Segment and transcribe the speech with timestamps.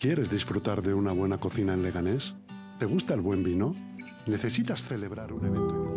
[0.00, 2.34] ¿Quieres disfrutar de una buena cocina en Leganés?
[2.78, 3.76] ¿Te gusta el buen vino?
[4.26, 5.89] ¿Necesitas celebrar un evento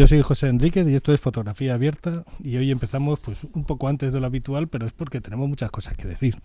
[0.00, 3.86] Yo soy José Enrique y esto es Fotografía Abierta y hoy empezamos pues un poco
[3.86, 6.38] antes de lo habitual, pero es porque tenemos muchas cosas que decir.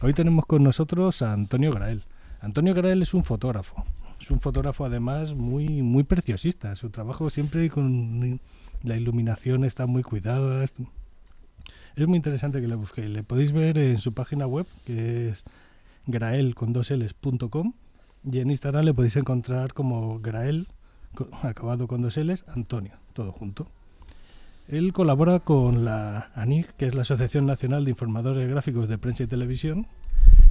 [0.00, 2.02] Hoy tenemos con nosotros a Antonio Grael.
[2.40, 3.84] Antonio Grael es un fotógrafo.
[4.18, 6.74] Es un fotógrafo además muy muy preciosista.
[6.76, 8.40] Su trabajo siempre con
[8.82, 10.64] la iluminación está muy cuidada.
[10.64, 13.10] Es muy interesante que le busquéis.
[13.10, 15.44] Le podéis ver en su página web que es
[16.06, 17.74] grael.com
[18.32, 20.68] y en Instagram le podéis encontrar como Grael,
[21.42, 23.66] acabado con dos L's, Antonio, todo junto.
[24.68, 29.24] Él colabora con la ANIG, que es la Asociación Nacional de Informadores Gráficos de Prensa
[29.24, 29.86] y Televisión,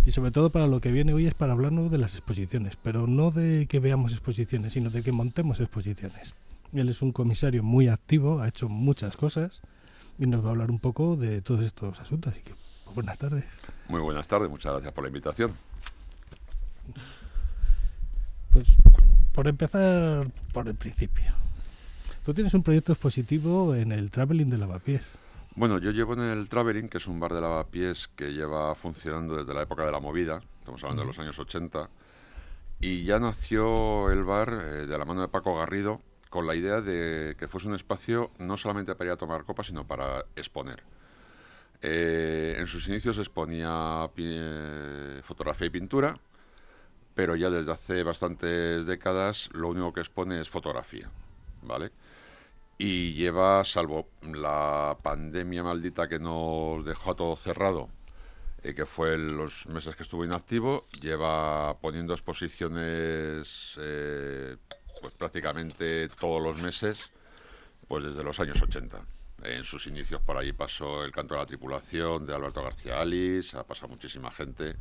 [0.06, 3.08] y sobre todo para lo que viene hoy es para hablarnos de las exposiciones, pero
[3.08, 6.36] no de que veamos exposiciones, sino de que montemos exposiciones.
[6.74, 9.62] Él es un comisario muy activo, ha hecho muchas cosas
[10.20, 12.34] y nos va a hablar un poco de todos estos asuntos.
[12.34, 12.54] Así que,
[12.84, 13.46] pues, buenas tardes.
[13.88, 15.54] Muy buenas tardes, muchas gracias por la invitación.
[18.52, 18.78] Pues
[19.34, 21.34] por empezar por el principio.
[22.24, 25.18] Tú tienes un proyecto expositivo en el Traveling de Lavapiés.
[25.56, 29.36] Bueno, yo llevo en el Traveling, que es un bar de lavapiés que lleva funcionando
[29.36, 31.90] desde la época de la movida, estamos hablando de los años 80,
[32.80, 36.82] y ya nació el bar eh, de la mano de Paco Garrido con la idea
[36.82, 40.82] de que fuese un espacio no solamente para ir a tomar copas, sino para exponer.
[41.82, 46.18] Eh, en sus inicios exponía eh, fotografía y pintura,
[47.16, 51.10] pero ya desde hace bastantes décadas lo único que expone es fotografía,
[51.62, 51.92] ¿vale?
[52.78, 57.90] Y lleva, salvo la pandemia maldita que nos dejó todo cerrado,
[58.64, 64.58] eh, que fue los meses que estuvo inactivo, lleva poniendo exposiciones eh,
[65.02, 67.12] pues prácticamente todos los meses,
[67.88, 69.02] pues desde los años 80.
[69.44, 73.58] En sus inicios por ahí pasó el canto de la tripulación de Alberto García Alice,
[73.58, 74.78] ha pasado muchísima gente.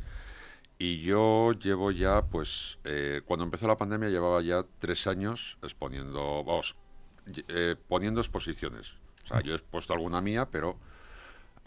[0.82, 6.42] Y yo llevo ya, pues, eh, cuando empezó la pandemia llevaba ya tres años exponiendo,
[6.42, 6.74] vamos,
[7.46, 8.94] eh, poniendo exposiciones.
[9.24, 10.76] O sea, yo he expuesto alguna mía, pero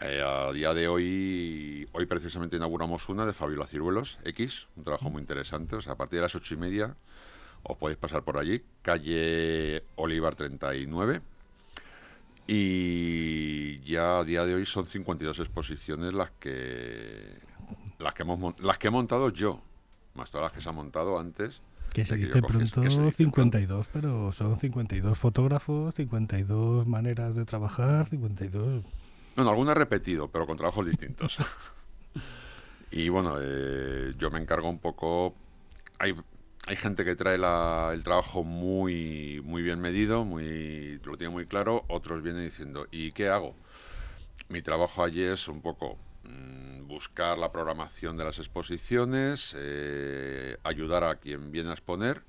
[0.00, 5.08] eh, a día de hoy, hoy precisamente inauguramos una de Fabiola Ciruelos, X, un trabajo
[5.08, 5.76] muy interesante.
[5.76, 6.94] O sea, a partir de las ocho y media
[7.62, 11.22] os podéis pasar por allí, calle Olivar 39.
[12.48, 17.46] Y ya a día de hoy son 52 exposiciones las que
[17.98, 19.60] las que hemos las que he montado yo,
[20.14, 21.60] más todas las que se han montado antes.
[21.92, 26.86] Que se que dice cogiese- pronto que se dice 52, pero son 52 fotógrafos, 52
[26.86, 28.84] maneras de trabajar, 52...
[29.34, 31.38] Bueno, alguna he repetido, pero con trabajos distintos.
[32.90, 35.34] y bueno, eh, yo me encargo un poco.
[35.98, 36.14] Hay,
[36.66, 41.46] hay gente que trae la- el trabajo muy, muy bien medido, muy, lo tiene muy
[41.46, 41.84] claro.
[41.88, 43.54] Otros vienen diciendo, ¿y qué hago?
[44.48, 45.96] Mi trabajo allí es un poco
[46.82, 52.22] buscar la programación de las exposiciones, eh, ayudar a quien viene a exponer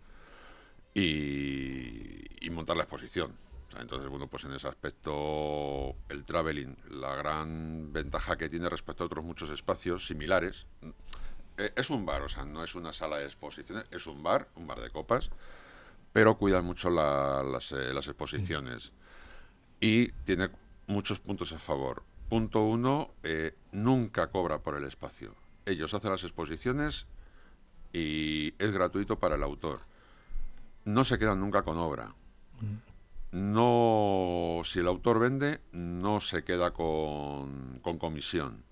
[0.93, 3.35] y, y montar la exposición.
[3.67, 8.69] O sea, Entonces, bueno, pues en ese aspecto el traveling, la gran ventaja que tiene
[8.69, 10.65] respecto a otros muchos espacios similares,
[11.57, 14.47] eh, es un bar, o sea, no es una sala de exposiciones, es un bar,
[14.55, 15.29] un bar de copas,
[16.13, 18.91] pero cuidan mucho la- las, eh, las exposiciones
[19.79, 20.49] y tiene
[20.87, 22.03] muchos puntos a favor.
[22.29, 25.33] Punto uno, eh, nunca cobra por el espacio.
[25.65, 27.07] Ellos hacen las exposiciones
[27.93, 29.79] y es gratuito para el autor.
[30.85, 32.13] No se quedan nunca con obra.
[33.31, 38.63] No, si el autor vende, no se queda con, con comisión.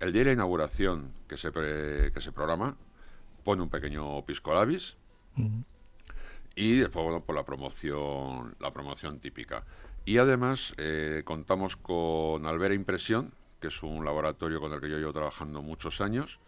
[0.00, 2.76] El día de la inauguración que se, pre- que se programa
[3.44, 4.96] pone un pequeño pisco labis
[5.38, 5.60] Mm.
[6.54, 9.64] y después bueno por la promoción la promoción típica
[10.06, 14.98] y además eh, contamos con Albera Impresión que es un laboratorio con el que yo
[14.98, 16.38] llevo trabajando muchos años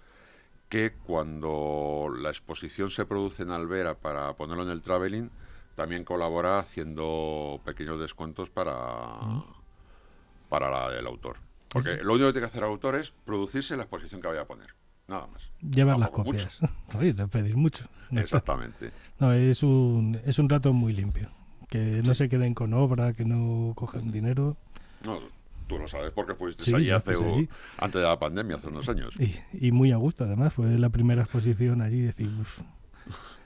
[0.68, 5.30] que cuando la exposición se produce en Albera para ponerlo en el traveling
[5.74, 9.18] también colabora haciendo pequeños descuentos para
[10.48, 11.36] para la- el autor
[11.70, 14.40] porque lo único que tiene que hacer el autor es producirse la exposición que vaya
[14.42, 14.74] a poner
[15.06, 15.42] nada más.
[15.62, 16.60] Llevar las copias.
[16.98, 17.86] Oye, no pedir mucho.
[18.10, 18.90] Exactamente.
[19.18, 21.30] no, es un, es un rato muy limpio.
[21.68, 24.56] Que no se queden con obra, que no cojan dinero.
[25.04, 25.20] No,
[25.66, 27.48] tú lo sabes porque fuiste Sí, allí hace, allí.
[27.78, 29.14] antes de la pandemia, hace unos años.
[29.20, 29.34] Y,
[29.66, 30.54] y muy a gusto, además.
[30.54, 32.00] Fue la primera exposición allí.
[32.00, 32.60] Decir, "Uf".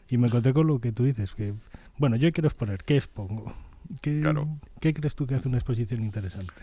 [0.09, 1.35] Y me encontré con lo que tú dices.
[1.35, 1.55] que
[1.99, 2.85] Bueno, yo quiero exponer.
[2.85, 3.55] ¿Qué expongo?
[4.01, 4.49] ¿Qué, Claro.
[4.81, 6.55] ¿Qué crees tú que hace una exposición interesante?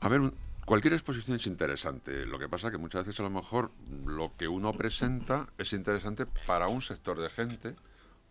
[0.00, 0.32] A ver,
[0.64, 2.24] cualquier exposición es interesante.
[2.26, 3.70] Lo que pasa que muchas veces a lo mejor
[4.06, 7.74] lo que uno presenta es interesante para un sector de gente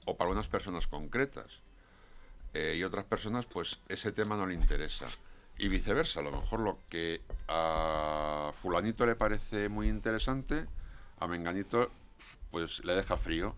[0.05, 1.61] o para unas personas concretas.
[2.53, 5.07] Eh, y otras personas, pues ese tema no le interesa.
[5.57, 10.65] Y viceversa, a lo mejor lo que a fulanito le parece muy interesante,
[11.19, 11.91] a menganito
[12.51, 13.55] pues le deja frío.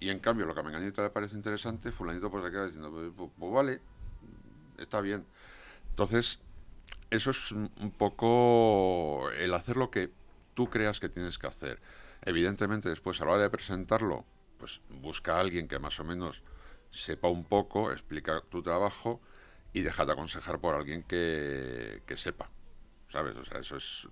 [0.00, 2.90] Y en cambio, lo que a menganito le parece interesante, fulanito pues le queda diciendo,
[2.90, 3.80] pues, pues- pues vale,
[4.78, 5.24] está bien.
[5.90, 6.40] Entonces,
[7.10, 10.10] eso es un poco el hacer lo que
[10.54, 11.80] tú creas que tienes que hacer.
[12.22, 14.24] Evidentemente, después a la hora de presentarlo,
[14.58, 16.42] pues busca a alguien que más o menos
[16.94, 19.20] sepa un poco, explica tu trabajo
[19.72, 22.48] y déjate aconsejar por alguien que, que sepa.
[23.08, 23.36] ¿Sabes?
[23.36, 24.08] O sea, eso es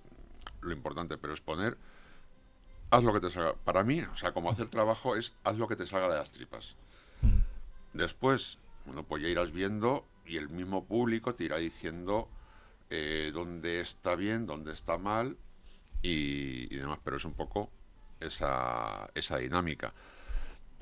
[0.61, 1.17] lo importante.
[1.19, 1.76] Pero exponer,
[2.90, 3.55] haz lo que te salga.
[3.55, 6.31] Para mí, o sea, como hacer trabajo es haz lo que te salga de las
[6.31, 6.76] tripas.
[7.93, 12.28] Después, bueno, pues ya irás viendo y el mismo público te irá diciendo
[12.90, 15.37] eh, dónde está bien, dónde está mal
[16.00, 17.70] y, y demás, pero es un poco
[18.20, 19.93] esa, esa dinámica.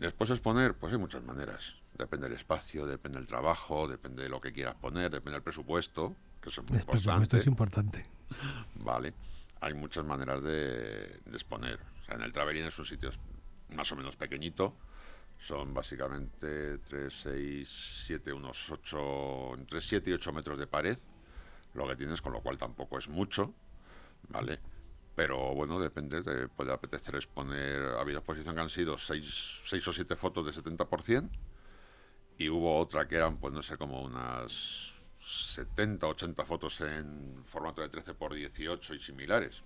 [0.01, 1.75] Después exponer, pues hay muchas maneras.
[1.93, 6.17] Depende del espacio, depende del trabajo, depende de lo que quieras poner, depende del presupuesto,
[6.41, 7.39] que eso es muy El presupuesto importante.
[7.39, 8.07] es importante.
[8.77, 9.13] Vale.
[9.61, 11.79] Hay muchas maneras de, de exponer.
[12.01, 13.11] O sea, en el Traverín es un sitio
[13.75, 14.75] más o menos pequeñito.
[15.39, 20.97] Son básicamente 3, 6, 7, unos 8, entre 7 y 8 metros de pared.
[21.75, 23.53] Lo que tienes, con lo cual tampoco es mucho.
[24.31, 24.61] ¿Vale?
[25.21, 27.79] Pero bueno, depende, te puede apetecer exponer.
[27.99, 31.29] Ha habido exposición que han sido 6, 6 o 7 fotos de 70%.
[32.39, 37.83] Y hubo otra que eran, pues no sé, como unas 70, 80 fotos en formato
[37.83, 39.63] de 13 por 18 y similares.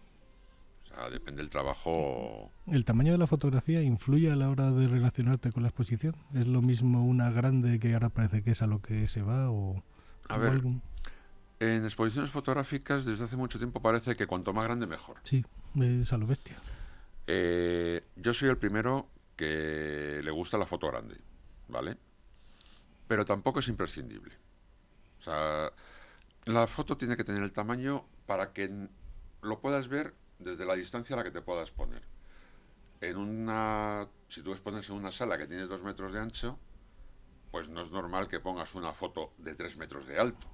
[0.83, 2.51] O sea, depende del trabajo.
[2.67, 6.17] ¿El tamaño de la fotografía influye a la hora de relacionarte con la exposición?
[6.35, 9.53] ¿Es lo mismo una grande que ahora parece que es a lo que se va
[9.53, 9.85] o,
[10.29, 10.61] A ver.
[11.65, 15.17] En exposiciones fotográficas, desde hace mucho tiempo parece que cuanto más grande, mejor.
[15.23, 15.43] Sí,
[15.81, 16.57] es a lo bestia.
[17.27, 21.17] Eh, yo soy el primero que le gusta la foto grande,
[21.69, 21.97] ¿vale?
[23.09, 24.35] Pero tampoco es imprescindible.
[25.21, 25.73] O sea,
[26.45, 28.71] la foto tiene que tener el tamaño para que
[29.41, 32.03] lo puedas ver desde la distancia a la que te puedas poner.
[33.01, 36.59] En una, si tú expones en una sala que tienes dos metros de ancho,
[37.51, 40.54] pues no es normal que pongas una foto de tres metros de alto.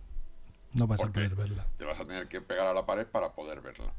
[0.75, 1.67] No vas a poder verla.
[1.79, 3.93] te vas a tener que pegar a la pared para poder verla.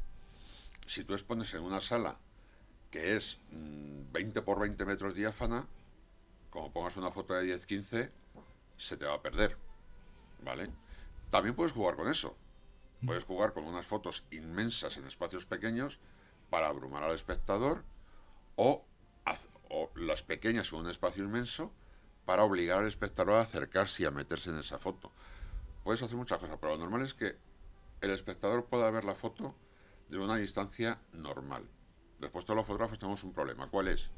[0.87, 2.17] Si tú expones en una sala
[2.89, 5.65] que es mm, 20 por 20 metros diáfana,
[6.49, 8.09] como pongas una foto de 10-15,
[8.77, 9.57] se te va a perder.
[10.43, 10.69] ¿Vale?
[11.29, 12.35] También puedes jugar con eso.
[13.05, 15.99] Puedes jugar con unas fotos inmensas en espacios pequeños
[16.49, 17.83] para abrumar al espectador
[18.57, 18.83] o,
[19.25, 21.71] haz- o las pequeñas en un espacio inmenso
[22.25, 25.11] para obligar al espectador a acercarse y a meterse en esa foto
[25.83, 27.35] puedes hacer muchas cosas, pero lo normal es que
[28.01, 29.55] el espectador pueda ver la foto
[30.09, 31.63] de una distancia normal.
[32.19, 33.67] Después todos los fotógrafos tenemos un problema.
[33.69, 34.09] ¿Cuál es?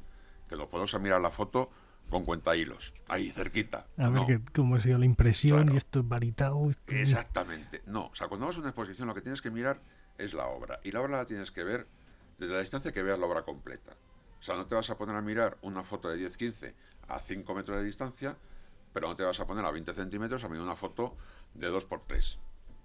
[0.48, 1.70] Que nos podemos mirar la foto
[2.10, 3.86] con cuenta hilos, ahí, cerquita.
[3.96, 5.74] A ver No, que, cómo ha sido la impresión Claro.
[5.74, 6.70] y esto es varitado.
[6.70, 7.82] esto- Exactamente.
[7.86, 9.80] No, o sea, cuando vas a una exposición lo que tienes que mirar
[10.18, 10.80] es la obra.
[10.84, 11.86] Y la obra la tienes que ver
[12.38, 13.96] desde la distancia que veas la obra completa.
[14.38, 16.74] O sea, no te vas a poner a mirar una foto de 10-15
[17.08, 18.36] a 5 metros de distancia,
[18.92, 21.16] pero no te vas a poner a 20 centímetros a mirar una foto
[21.54, 22.38] de 2 por 3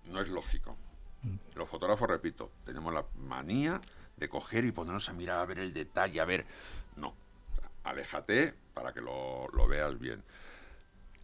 [0.05, 0.75] No es lógico.
[1.55, 3.81] Los fotógrafos, repito, tenemos la manía
[4.15, 6.45] de coger y ponernos a mirar a ver el detalle, a ver.
[6.95, 7.13] No.
[7.83, 10.23] Aléjate para que lo, lo veas bien.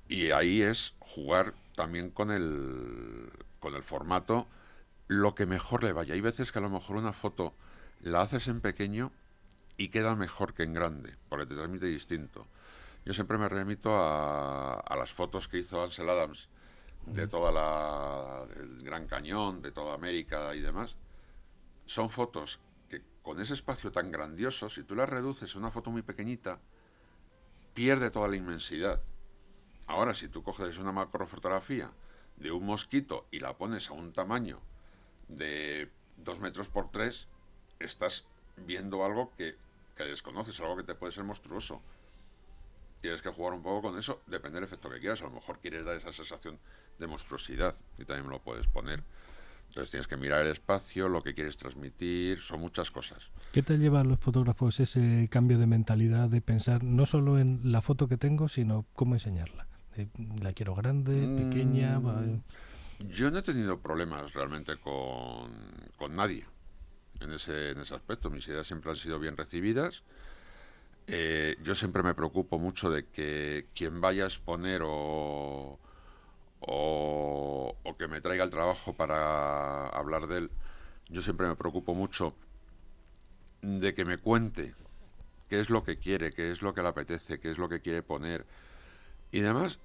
[0.10, 4.48] Y ahí es jugar también con el, con el formato
[5.08, 6.14] lo que mejor le vaya.
[6.14, 7.54] Hay veces que a lo mejor una foto
[8.02, 9.12] la haces en pequeño
[9.78, 12.46] y queda mejor que en grande, porque te transmite distinto.
[13.06, 16.50] Yo siempre me remito a, a las fotos que hizo Ansel Adams
[17.06, 18.46] de toda la
[18.82, 20.96] Gran Cañón, de toda América y demás.
[21.86, 22.60] Son fotos
[22.90, 26.60] que con ese espacio tan grandioso, si tú las reduces a una foto muy pequeñita,
[27.74, 29.02] pierde toda la inmensidad.
[29.88, 31.92] Ahora, si tú coges una macrofotografía
[32.38, 34.60] de un mosquito y la pones a un tamaño
[35.28, 37.28] de 2 metros por 3,
[37.80, 38.26] estás
[38.58, 39.56] viendo algo que,
[39.96, 41.82] que desconoces, algo que te puede ser monstruoso.
[43.06, 45.22] Tienes que jugar un poco con eso, depende del efecto que quieras.
[45.22, 46.58] A lo mejor quieres dar esa sensación
[46.98, 49.04] de monstruosidad y también lo puedes poner.
[49.68, 53.30] Entonces tienes que mirar el espacio, lo que quieres transmitir, son muchas cosas.
[53.52, 57.60] ¿Qué te lleva a los fotógrafos ese cambio de mentalidad de pensar no solo en
[57.72, 59.68] la foto que tengo, sino cómo enseñarla?
[60.42, 62.00] ¿La quiero grande, pequeña?
[62.00, 62.42] Mm, va-
[63.08, 65.52] Yo no he tenido problemas realmente con,
[65.96, 66.44] con nadie
[67.20, 68.32] en ese, en ese aspecto.
[68.32, 70.02] Mis ideas siempre han sido bien recibidas.
[71.08, 75.80] Eh, yo siempre me preocupo mucho de que quien vaya a exponer o,
[76.62, 80.52] o, o que me traiga el trabajo para hablar de él,
[81.10, 82.34] yo siempre me preocupo mucho
[83.62, 84.74] de que me cuente
[85.50, 87.82] qué es lo que quiere, qué es lo que le apetece, qué es lo que
[87.82, 88.46] quiere poner
[89.32, 89.80] y demás.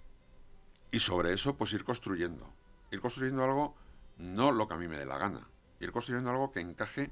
[0.90, 2.46] Y sobre eso, pues ir construyendo.
[2.90, 3.74] Ir construyendo algo,
[4.18, 5.46] no lo que a mí me dé la gana.
[5.80, 7.10] Ir construyendo algo que encaje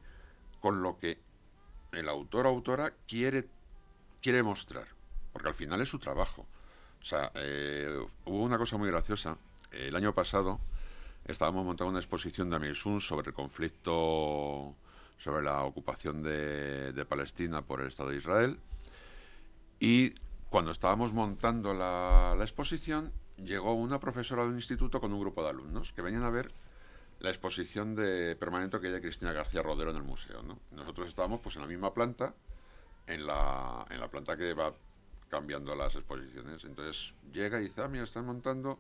[0.60, 1.18] con lo que
[1.92, 3.48] el autor o autora quiere,
[4.22, 4.86] quiere mostrar.
[5.32, 6.46] Porque al final es su trabajo.
[7.00, 9.36] O sea, eh, hubo una cosa muy graciosa.
[9.70, 10.60] El año pasado
[11.24, 14.74] estábamos montando una exposición de Ameisun sobre el conflicto,
[15.18, 18.58] sobre la ocupación de, de Palestina por el Estado de Israel.
[19.80, 20.14] Y
[20.50, 25.42] cuando estábamos montando la, la exposición, llegó una profesora de un instituto con un grupo
[25.42, 26.50] de alumnos que venían a ver
[27.20, 30.42] la exposición de permanente que hay de Cristina García Rodero en el museo.
[30.42, 30.58] ¿no?
[30.70, 32.34] Nosotros estábamos pues en la misma planta,
[33.08, 34.72] en la, en la planta que va
[35.28, 36.64] cambiando las exposiciones.
[36.64, 38.78] Entonces llega y dice, ah, mira, están montando...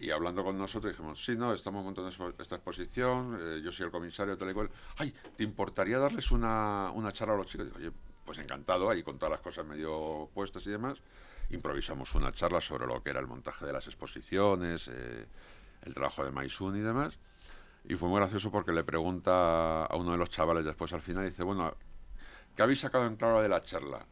[0.00, 3.90] Y hablando con nosotros dijimos, sí, no, estamos montando esta exposición, eh, yo soy el
[3.90, 4.70] comisario, tal y cual.
[4.96, 7.66] Ay, ¿te importaría darles una, una charla a los chicos?
[7.66, 7.90] Digo, oye,
[8.24, 10.98] pues encantado, ahí con todas las cosas medio puestas y demás.
[11.50, 15.26] Improvisamos una charla sobre lo que era el montaje de las exposiciones, eh,
[15.82, 17.18] el trabajo de Maisun y demás.
[17.84, 21.24] Y fue muy gracioso porque le pregunta a uno de los chavales después al final,
[21.24, 21.74] dice, bueno,
[22.58, 24.04] ¿qué habéis sacado en claro de la charla?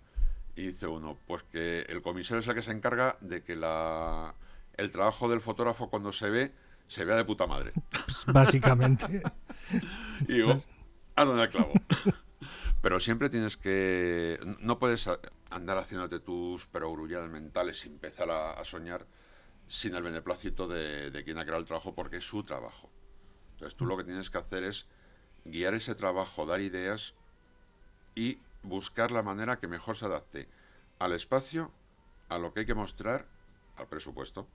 [0.54, 4.36] Y dice uno, pues que el comisario es el que se encarga de que la,
[4.76, 6.52] el trabajo del fotógrafo cuando se ve,
[6.86, 7.72] se vea de puta madre.
[7.90, 9.20] Pues, básicamente.
[10.28, 10.56] Y digo,
[11.16, 11.72] ¿a dónde el clavo?
[12.82, 14.38] Pero siempre tienes que...
[14.60, 15.10] No puedes
[15.50, 19.06] andar haciéndote tus perogrulladas mentales y empezar a, a soñar
[19.66, 22.92] sin el beneplácito de, de quien ha creado el trabajo porque es su trabajo.
[23.54, 24.86] Entonces tú lo que tienes que hacer es
[25.44, 27.16] guiar ese trabajo, dar ideas
[28.16, 30.48] y buscar la manera que mejor se adapte
[30.98, 31.70] al espacio,
[32.28, 33.26] a lo que hay que mostrar,
[33.76, 34.48] al presupuesto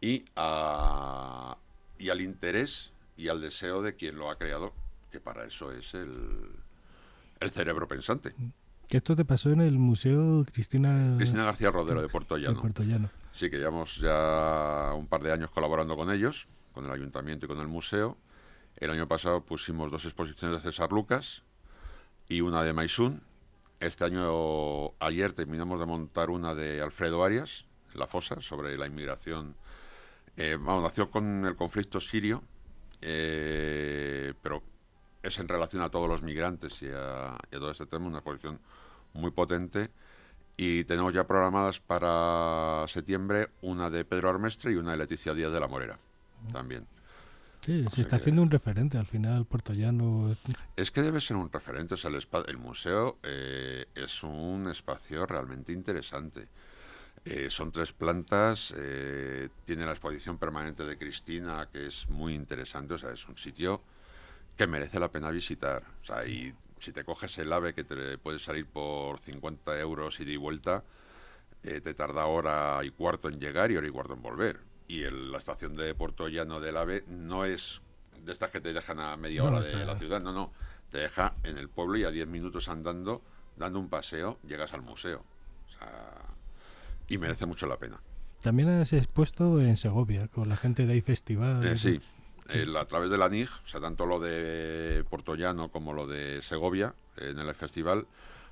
[0.00, 1.58] y, a,
[1.98, 4.72] y al interés y al deseo de quien lo ha creado,
[5.10, 6.48] que para eso es el,
[7.40, 8.34] el cerebro pensante.
[8.88, 12.60] Que esto te pasó en el Museo Cristina, Cristina García Rodero de Puerto de Llano.
[12.60, 13.10] Puerto Llano.
[13.32, 17.48] Sí, que llevamos ya un par de años colaborando con ellos, con el ayuntamiento y
[17.48, 18.16] con el museo.
[18.76, 21.42] El año pasado pusimos dos exposiciones de César Lucas
[22.32, 23.22] y una de Maisun.
[23.78, 29.54] Este año, ayer terminamos de montar una de Alfredo Arias, la fosa, sobre la inmigración.
[30.38, 32.42] Eh, nació con el conflicto sirio,
[33.02, 34.62] eh, pero
[35.22, 38.58] es en relación a todos los migrantes y a, todo este tema, una exposición
[39.12, 39.90] muy potente.
[40.56, 45.52] Y tenemos ya programadas para septiembre una de Pedro Armestre y una de Leticia Díaz
[45.52, 45.98] de la Morera,
[46.50, 46.86] también.
[47.64, 50.32] Sí, se está que- haciendo un referente al final, Puerto Llano.
[50.76, 55.24] es- que debe ser un referente, o sea, el, el museo eh, es un espacio
[55.26, 56.48] realmente interesante.
[57.24, 62.94] Eh, son tres plantas, eh, tiene la exposición permanente de Cristina, que es muy interesante,
[62.94, 63.80] o sea, es un sitio
[64.56, 65.84] que merece la pena visitar.
[66.02, 70.18] O sea, y si te coges el AVE que te puede salir por 50 euros
[70.18, 70.82] ida y vuelta,
[71.62, 74.58] eh, te tarda hora y cuarto en llegar y hora y cuarto en volver.
[74.92, 77.80] Y el- la estación de Puerto Llano del AVE no es
[78.22, 80.52] de estas que te dejan a media No, hora de la ciudad, no, no.
[80.90, 83.22] Te deja en el pueblo y a 10 minutos andando,
[83.56, 85.24] dando un paseo, llegas al museo.
[85.66, 86.12] O sea,
[87.08, 87.98] y merece mucho la pena.
[88.42, 91.64] También has expuesto en Segovia con la gente de ahí festival.
[91.66, 91.98] Eh, sí,
[92.50, 96.06] el- a través de la NIG, o sea, tanto lo de Puerto Llano como lo
[96.06, 98.06] de Segovia, eh, en el festival,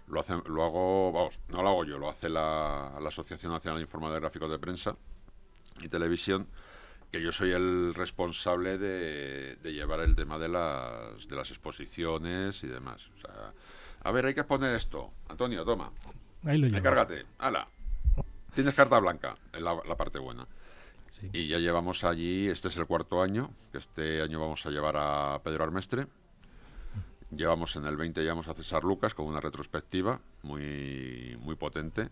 [0.09, 3.79] lo, hacen, lo hago, vamos, no lo hago yo, lo hace la, la Asociación Nacional
[3.79, 4.97] de Informadores Gráficos de Prensa
[5.81, 6.47] y Televisión,
[7.13, 12.63] que yo soy el responsable de, de llevar el tema de las, de las exposiciones
[12.63, 13.09] y demás.
[13.17, 13.53] O sea,
[14.03, 15.11] a ver, hay que exponer esto.
[15.29, 15.91] Antonio, toma,
[16.45, 16.79] Ahí lo llevas.
[16.81, 17.69] encárgate, ala.
[18.55, 20.47] Tienes carta blanca, en la, la parte buena.
[21.11, 21.29] Sí.
[21.33, 24.95] Y ya llevamos allí, este es el cuarto año, que este año vamos a llevar
[24.97, 26.07] a Pedro Armestre.
[27.35, 32.09] Llevamos en el 20, llevamos a César Lucas con una retrospectiva muy, muy potente.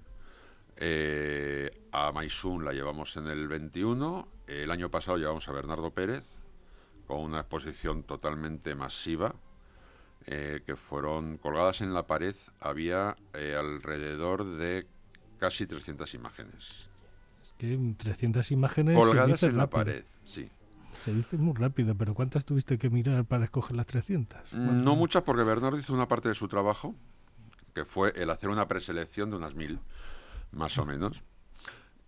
[0.81, 4.29] Eh, a Maisun la llevamos en el 21.
[4.47, 6.25] El año pasado llevamos a Bernardo Pérez
[7.07, 9.35] con una exposición totalmente masiva
[10.27, 12.35] eh, que fueron colgadas en la pared.
[12.61, 14.87] Había eh, alrededor de
[15.39, 16.89] casi 300 imágenes
[17.43, 18.97] Es que 300 imágenes.
[18.97, 20.49] colgadas en la pared, sí.
[21.01, 24.53] Se dice muy rápido, pero ¿cuántas tuviste que mirar para escoger las 300?
[24.53, 26.95] Mm, No muchas porque Bernardo hizo una parte de su trabajo,
[27.73, 29.79] que fue el hacer una preselección de unas mil,
[30.53, 31.23] más o menos.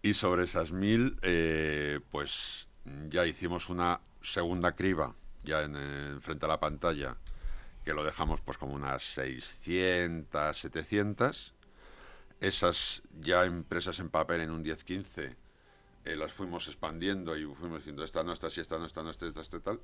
[0.02, 2.68] Y sobre esas mil, eh, pues
[3.09, 7.16] ya hicimos una segunda criba, ya en, en frente a la pantalla,
[7.85, 11.54] que lo dejamos pues como unas 600, 700.
[12.40, 15.37] Esas ya impresas en papel en un 10-15,
[16.06, 19.11] eh, las fuimos expandiendo y fuimos diciendo esta no, esta sí, esta no, esta no,
[19.11, 19.80] esta, esta, esta, tal.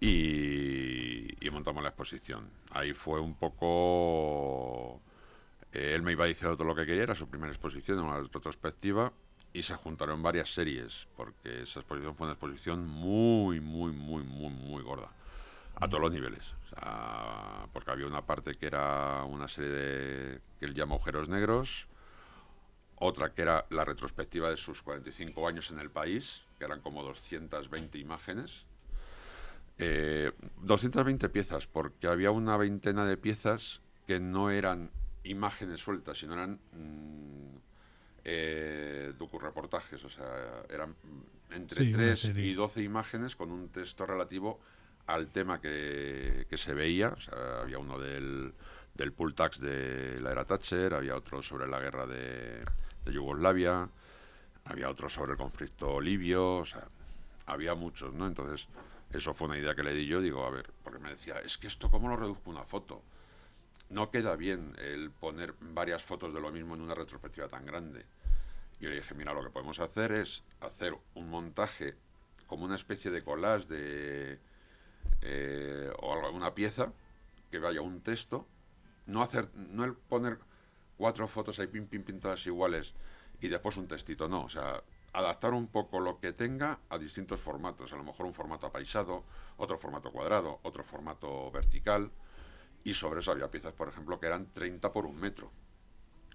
[0.00, 2.50] Y montamos la exposición.
[2.70, 5.00] Ahí fue un poco...
[5.72, 9.12] eh, él me iba diciendo todo lo que quería, era su primera exposición, una retrospectiva,
[9.52, 14.50] y se juntaron varias series, porque esa exposición fue una exposición muy, muy, muy, muy,
[14.50, 15.10] muy gorda.
[15.76, 16.54] A todos los niveles.
[17.72, 21.86] Porque había una parte que era una serie de, que él llama Agujeros Negros,
[22.96, 27.02] otra que era la retrospectiva de sus 45 años en el país, que eran como
[27.02, 28.66] 220 imágenes.
[29.78, 30.32] Eh,
[30.62, 34.90] 220 piezas, porque había una veintena de piezas que no eran
[35.26, 37.56] imágenes sueltas, sino eran mm,
[38.24, 40.94] eh, docu-reportajes, o sea, eran
[41.50, 42.46] entre Sí, una 3 serie.
[42.46, 44.60] y 12 imágenes con un texto relativo
[45.06, 47.08] al tema que, que se veía.
[47.10, 48.52] O sea, había uno del,
[48.94, 52.64] del pull tax de la era Thatcher, había otro sobre la guerra de,
[53.04, 53.88] de Yugoslavia,
[54.64, 56.88] había otro sobre el conflicto libio, o sea,
[57.46, 58.26] había muchos, ¿no?
[58.26, 58.66] Entonces,
[59.12, 61.58] eso fue una idea que le di yo, digo, a ver, porque me decía, es
[61.58, 63.02] que esto, ¿cómo lo reduzco una foto?
[63.88, 68.04] No queda bien el poner varias fotos de lo mismo en una retrospectiva tan grande.
[68.80, 71.94] Y yo le dije, mira, lo que podemos hacer es hacer un montaje
[72.46, 74.38] como una especie de collage de
[75.22, 76.92] eh, o alguna pieza
[77.50, 78.46] que vaya un texto,
[79.06, 80.38] no hacer, no el poner
[80.96, 82.94] cuatro fotos ahí pim pim todas iguales
[83.40, 87.40] y después un textito, no, o sea, adaptar un poco lo que tenga a distintos
[87.40, 89.24] formatos, a lo mejor un formato apaisado,
[89.56, 92.10] otro formato cuadrado, otro formato vertical,
[92.84, 95.50] y sobre eso había piezas, por ejemplo, que eran 30 por un metro,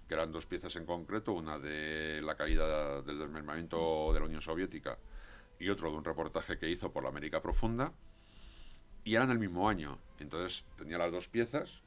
[0.06, 4.40] que eran dos piezas en concreto, una de la caída del desmembramiento de la Unión
[4.42, 4.98] Soviética
[5.58, 7.92] y otro de un reportaje que hizo por la América Profunda,
[9.04, 9.98] y eran el mismo año.
[10.18, 11.82] Entonces tenía las dos piezas,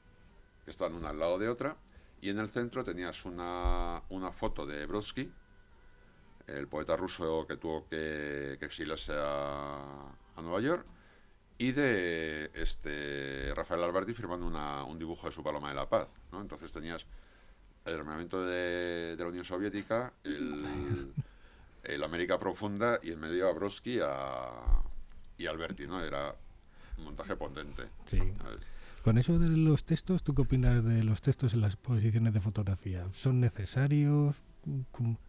[0.63, 1.77] que estaban una al lado de otra,
[2.21, 5.31] y en el centro tenías una, una foto de Brodsky,
[6.47, 10.85] el poeta ruso que tuvo que, que exiliarse a, a Nueva York,
[11.57, 16.07] y de este Rafael Alberti firmando una- un dibujo de su Paloma de la Paz.
[16.31, 16.41] ¿no?
[16.41, 17.05] Entonces tenías
[17.85, 21.11] el armamento de, de la Unión Soviética, el,
[21.83, 24.49] el América Profunda y en medio a Brodsky a,
[25.37, 25.87] y Alberti.
[25.87, 26.03] ¿no?
[26.03, 26.35] Era
[26.97, 27.83] un montaje potente.
[28.07, 28.19] Sí.
[29.03, 32.41] Con eso de los textos, ¿tú qué opinas de los textos en las exposiciones de
[32.41, 33.07] fotografía?
[33.11, 34.41] ¿Son necesarios?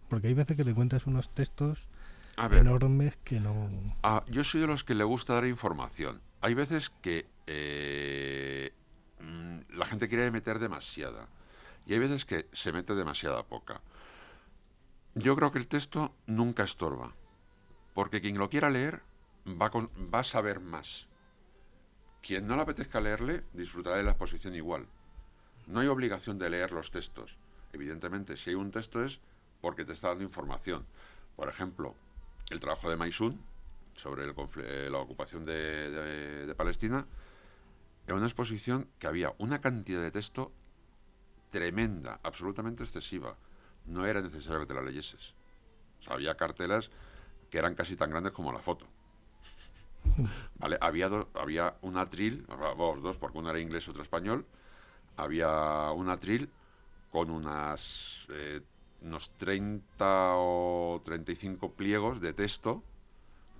[0.08, 1.88] Porque hay veces que te encuentras unos textos
[2.36, 3.70] A ver, enormes que no...
[4.02, 6.20] Ah, yo soy de los que le gusta dar información.
[6.42, 8.72] Hay veces que eh,
[9.20, 11.28] mm, la gente quiere meter demasiada
[11.86, 13.80] y hay veces que se mete demasiada poca.
[15.14, 17.14] Yo creo que el texto nunca estorba,
[17.94, 19.00] porque quien lo quiera leer
[19.46, 21.06] va, con- va a saber más.
[22.22, 24.86] Quien no le apetezca leerle disfrutará de la exposición igual.
[25.68, 27.38] No hay obligación de leer los textos.
[27.72, 29.20] Evidentemente, si hay un texto es
[29.62, 30.84] porque te está dando información.
[31.34, 31.94] Por ejemplo,
[32.50, 33.40] el trabajo de Maisun
[33.96, 37.06] sobre el eh, la ocupación de, de- de Palestina
[38.06, 40.52] era una exposición que había una cantidad de texto
[41.50, 43.36] tremenda, absolutamente excesiva.
[43.86, 45.32] No era necesario que te la leyeses.
[46.00, 46.90] O sea, había cartelas
[47.50, 48.86] que eran casi tan grandes como la foto.
[50.58, 50.78] ¿Vale?
[50.80, 54.46] Había, do- había un atril, vamos, dos, porque uno era inglés y otro español.
[55.16, 56.50] Había un atril
[57.10, 58.60] con unas, eh,
[59.02, 62.82] unos 30 o 35 pliegos de texto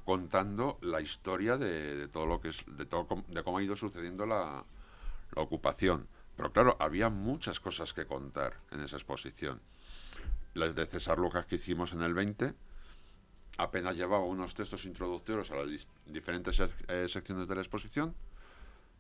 [0.05, 3.77] contando la historia de, de todo lo que es, de, todo, de cómo ha ido
[3.77, 4.65] sucediendo la,
[5.35, 6.07] la ocupación.
[6.37, 9.61] Pero claro, había muchas cosas que contar en esa exposición.
[10.55, 12.55] Las de César Lucas que hicimos en el 20,
[13.59, 18.15] apenas llevaba unos textos introductorios a las diferentes eh, secciones de la exposición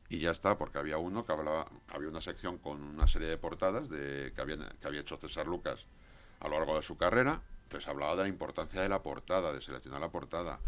[0.08, 3.38] y ya está, porque había uno que hablaba, había una sección con una serie de
[3.38, 5.84] portadas de, que, habían- que había hecho César Lucas
[6.40, 7.40] a lo largo de su carrera.
[7.64, 10.60] Entonces hablaba de la importancia de la portada, de seleccionar la portada.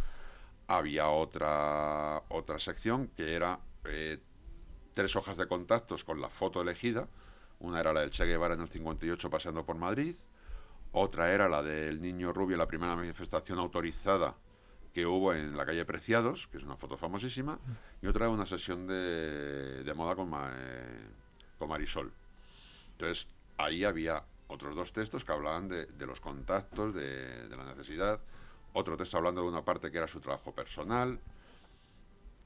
[0.66, 4.18] Había otra, otra sección que era eh,
[4.94, 7.09] tres hojas de contactos con la foto elegida.
[7.61, 10.16] Una era la del Che Guevara en el 58 paseando por Madrid.
[10.92, 14.35] Otra era la del niño rubio, la primera manifestación autorizada
[14.92, 17.59] que hubo en la calle Preciados, que es una foto famosísima.
[18.02, 21.07] Y otra era una sesión de, de moda con, eh,
[21.59, 22.12] con Marisol.
[22.92, 28.20] Entonces, ahí había otros dos textos que hablaban de, los contactos, de, la necesidad.
[28.72, 31.20] Otro texto hablando de una parte que era su trabajo personal.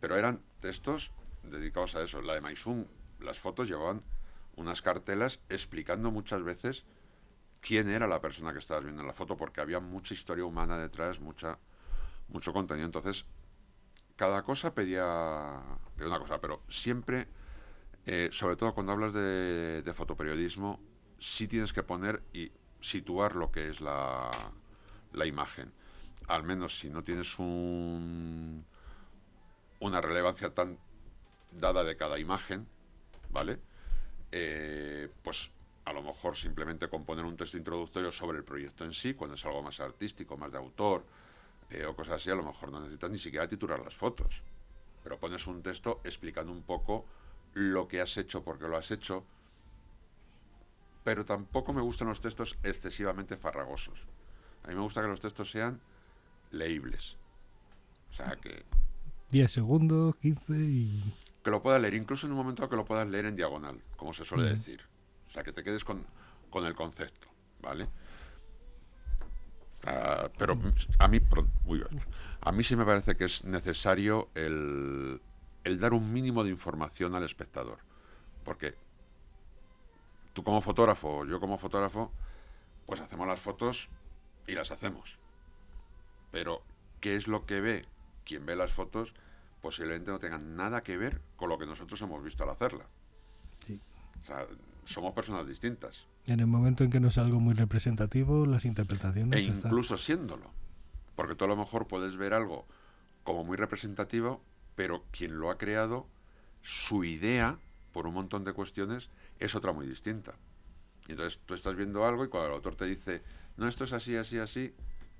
[0.01, 1.13] pero eran textos
[1.45, 2.21] dedicados a eso.
[2.21, 2.89] La de Maisun,
[3.21, 4.03] las fotos llevaban
[4.57, 6.85] unas cartelas explicando muchas veces
[7.61, 10.77] quién era la persona que estabas viendo en la foto, porque había mucha historia humana
[10.79, 11.59] detrás, mucha,
[12.29, 12.87] mucho contenido.
[12.87, 13.25] Entonces,
[14.17, 15.61] cada cosa pedía,
[15.95, 17.29] pedía una cosa, pero siempre,
[18.07, 20.81] eh, sobre todo cuando hablas de fotoperiodismo,
[21.23, 24.31] sí tienes que poner y situar lo que es la,
[25.13, 25.73] la imagen.
[26.27, 28.65] Al menos si no tienes un,
[29.79, 30.79] una relevancia tan
[31.53, 32.67] dada de cada imagen,
[33.31, 33.61] ¿vale?
[34.33, 35.51] Eh, pues
[35.85, 39.45] a lo mejor simplemente componer un texto introductorio sobre el proyecto en sí, cuando es
[39.45, 41.05] algo más artístico, más de autor
[41.71, 44.43] eh, o cosas así, a lo mejor no necesitas ni siquiera titular las fotos.
[45.05, 47.07] Pero pones un texto explicando un poco
[47.55, 49.25] lo que has hecho, por qué lo has hecho.
[51.05, 54.07] Pero tampoco me gustan los textos excesivamente farragosos.
[54.65, 55.81] A mí me gusta que los textos sean
[56.51, 57.17] leíbles.
[58.11, 58.65] O sea, que,
[59.31, 61.15] 10 segundos, 15 y...
[61.43, 64.13] que lo puedas leer, incluso en un momento que lo puedas leer en diagonal, como
[64.13, 64.81] se suele decir.
[65.29, 66.05] O sea, que te quedes con,
[66.51, 67.27] con el concepto,
[67.63, 67.89] ¿vale?
[69.85, 70.57] Ah, pero
[70.99, 71.83] a mí, pro- uy,
[72.41, 75.21] a mí sí me parece que es necesario el,
[75.65, 77.79] el dar un mínimo de información al espectador.
[78.45, 78.75] Porque
[80.33, 82.11] tú como fotógrafo, yo como fotógrafo,
[82.87, 83.89] pues hacemos las fotos
[84.47, 85.17] y las hacemos.
[86.31, 86.63] Pero,
[87.01, 87.87] ¿qué es lo que ve
[88.25, 89.15] quien ve las fotos?
[89.61, 92.85] Posiblemente no tenga nada que ver con lo que nosotros hemos visto al hacerla.
[93.67, 93.79] Sí.
[94.23, 94.47] O sea,
[94.85, 96.07] somos personas distintas.
[96.27, 99.71] En el momento en que no es algo muy representativo, las interpretaciones E están...
[99.71, 100.51] incluso siéndolo.
[101.17, 102.65] Porque tú a lo mejor puedes ver algo
[103.25, 104.41] como muy representativo,
[104.75, 106.07] pero quien lo ha creado,
[106.63, 107.59] su idea,
[107.93, 110.35] por un montón de cuestiones, es otra muy distinta.
[111.09, 113.23] Y entonces tú estás viendo algo y cuando el autor te dice,
[113.57, 114.73] no, esto es así, así, así,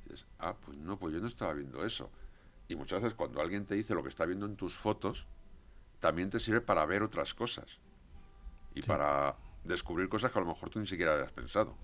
[0.05, 2.11] dices, ah, pues no, pues yo no estaba viendo eso.
[2.69, 5.27] Y muchas veces cuando alguien te dice lo que está viendo en tus fotos,
[6.01, 7.67] también te sirve para ver otras cosas.
[8.75, 8.89] Y Sí.
[8.89, 11.75] para descubrir cosas que a lo mejor tú ni siquiera habías pensado.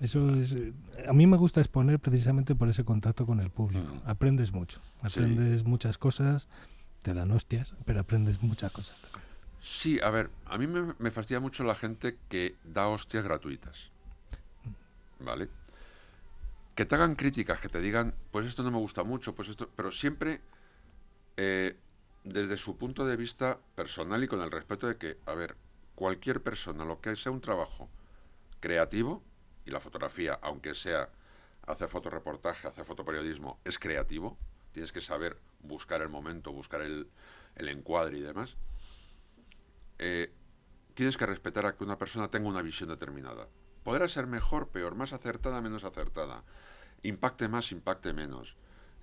[0.00, 0.54] Eso es...
[0.54, 0.72] eh,
[1.08, 3.94] A mí me gusta exponer precisamente por ese contacto con el público.
[3.94, 4.08] Mm.
[4.08, 4.80] Aprendes mucho.
[5.02, 6.48] Aprendes muchas cosas,
[7.02, 8.98] te dan hostias, pero aprendes muchas cosas.
[9.00, 9.23] también.
[9.64, 13.90] Sí, a ver, a mí me, me fastidia mucho la gente que da hostias gratuitas.
[15.20, 15.48] ¿Vale?
[16.74, 19.70] Que te hagan críticas, que te digan, pues esto no me gusta mucho, pues esto,
[19.74, 20.42] pero siempre
[21.38, 21.78] eh,
[22.24, 25.56] desde su punto de vista personal y con el respeto de que, a ver,
[25.94, 27.88] cualquier persona, lo que sea un trabajo
[28.60, 29.22] creativo,
[29.64, 31.08] y la fotografía, aunque sea
[31.66, 34.36] hacer fotoreportaje, hacer fotoperiodismo, es creativo,
[34.74, 37.08] tienes que saber buscar el momento, buscar el,
[37.56, 38.58] el encuadre y demás
[39.98, 40.32] eh,
[40.94, 43.48] tienes que respetar a que una persona tenga una visión determinada.
[43.82, 46.42] Podrá ser mejor, peor, más acertada, menos acertada.
[47.02, 48.56] Impacte más, impacte menos.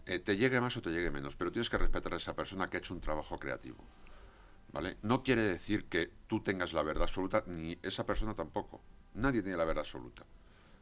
[0.06, 2.68] Eh, te llegue más o te llegue menos, pero tienes que respetar a esa persona
[2.68, 3.84] que ha hecho un trabajo creativo.
[4.72, 4.98] ¿Vale?
[5.04, 8.82] No quiere decir que tú tengas la verdad absoluta, ni esa persona tampoco.
[9.14, 10.24] Nadie tiene la verdad absoluta.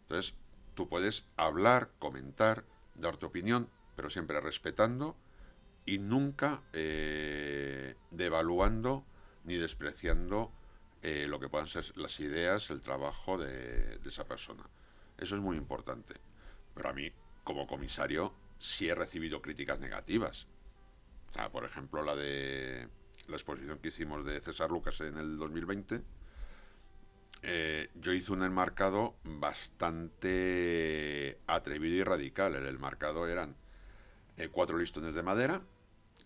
[0.04, 0.36] Entonces,
[0.76, 2.64] tú puedes hablar, comentar,
[2.96, 5.18] dar tu opinión, pero siempre respetando
[5.86, 9.04] y nunca eh, devaluando
[9.44, 10.52] ni despreciando
[11.02, 14.64] eh, lo que puedan ser las ideas, el trabajo de, esa persona.
[15.18, 16.16] Eso es muy importante.
[16.74, 17.12] Pero a mí,
[17.44, 20.48] como comisario, sí he recibido críticas negativas.
[21.30, 22.90] O sea, por ejemplo, la de
[23.28, 26.02] la exposición que hicimos de César Lucas en el 2020.
[27.44, 30.40] eh, yo hice un enmarcado bastante
[31.48, 32.56] atrevido y radical.
[32.56, 33.56] El enmarcado eran
[34.38, 35.62] eh, cuatro listones de madera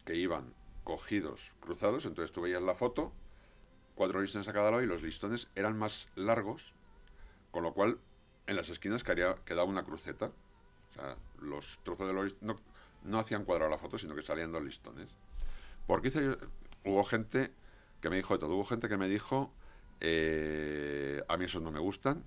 [0.06, 3.11] que iban cogidos, cruzados, entonces tú veías la foto,
[3.95, 6.73] cuatro listones a cada lado y los listones eran más largos,
[7.51, 7.99] con lo cual
[8.47, 10.31] en las esquinas quedaba una cruceta.
[10.89, 12.59] O sea, los trozos de los no,
[13.03, 15.07] no hacían cuadrado la foto, sino que salían dos listones.
[15.87, 16.37] Porque hice
[16.85, 17.51] hubo gente
[18.01, 19.51] que me dijo de todo, hubo gente que me dijo,
[20.01, 22.23] eh, a mí esos no me gustan.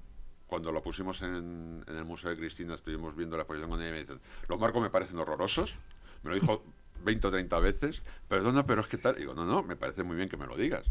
[0.46, 3.90] Cuando lo pusimos en, en el Museo de Cristina, estuvimos viendo la exposición con ella
[3.90, 5.76] y me dicen, los marcos me parecen horrorosos.
[6.22, 6.62] Me lo dijo
[7.02, 8.02] 20 o 30 veces.
[8.28, 9.16] Perdona, pero es que tal.
[9.16, 10.86] Digo, no, no, me parece muy bien que me lo digas.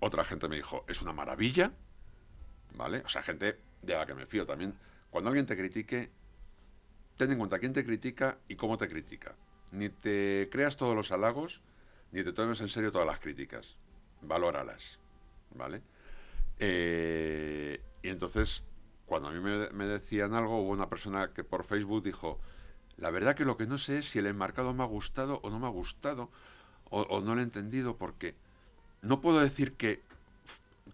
[0.00, 1.72] Otra gente me dijo, es una maravilla.
[2.76, 3.02] ¿Vale?
[3.04, 4.74] O sea, gente de la que me fío también.
[5.10, 6.10] Cuando alguien te critique,
[7.16, 9.34] ten en cuenta quién te critica y cómo te critica.
[9.70, 11.60] Ni te creas todos los halagos,
[12.12, 13.76] ni te tomes en serio todas las críticas.
[14.22, 14.98] Valóralas.
[15.54, 15.82] ¿Vale?
[16.58, 18.64] Eh, y entonces,
[19.06, 22.40] cuando a mí me, me decían algo, hubo una persona que por Facebook dijo,
[22.98, 25.50] la verdad que lo que no sé es si el enmarcado me ha gustado o
[25.50, 26.30] no me ha gustado,
[26.90, 28.34] o, no lo he entendido, porque
[29.02, 30.00] no puedo decir que,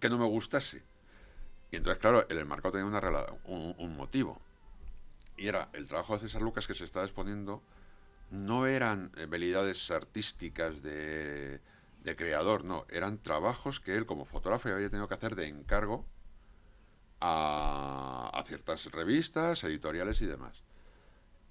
[0.01, 0.83] que no me gustase.
[1.71, 4.41] Y entonces, claro, el enmarcado tenía una, un, un motivo.
[5.37, 7.63] Y era el trabajo de César Lucas que se estaba exponiendo
[8.31, 11.61] no eran habilidades artísticas de,
[12.05, 16.07] de creador, no, eran trabajos que él como fotógrafo había tenido que hacer de encargo
[17.21, 20.63] a, a ciertas revistas, editoriales y demás.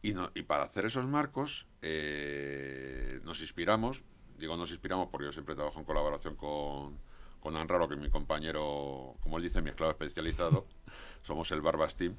[0.02, 4.04] Y, no- y para hacer esos marcos eh, nos inspiramos,
[4.38, 6.98] digo nos inspiramos porque yo siempre trabajo en colaboración con,
[7.42, 10.66] con Anraro, que es mi compañero, como él dice, mi esclavo especializado,
[11.24, 12.16] somos el Barbas Team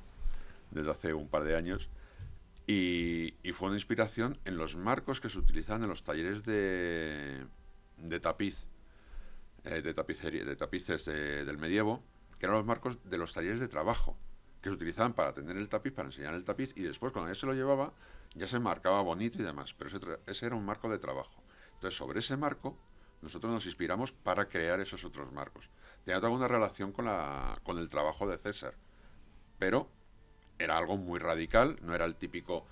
[0.71, 1.89] desde hace un par de años.
[2.67, 7.45] Y, y fue una inspiración en los marcos que se utilizan en los talleres de,
[7.97, 8.69] de tapiz,
[9.65, 12.03] eh, de tapicería, de tapices de- del medievo,
[12.39, 14.17] que eran los marcos de los talleres de trabajo,
[14.61, 17.39] que se utilizaban para tener el tapiz, para enseñar el tapiz, y después cuando ya
[17.39, 17.93] se lo llevaba,
[18.35, 19.91] ya se marcaba bonito y demás, pero
[20.27, 21.43] ese, era un marco de trabajo.
[21.75, 22.77] Entonces, sobre ese marco,
[23.23, 25.69] nosotros nos inspiramos para crear esos otros marcos.
[26.05, 28.75] Tenía alguna relación con, la, con el trabajo de César,
[29.59, 29.89] pero
[30.59, 32.67] era algo muy radical, no era el típico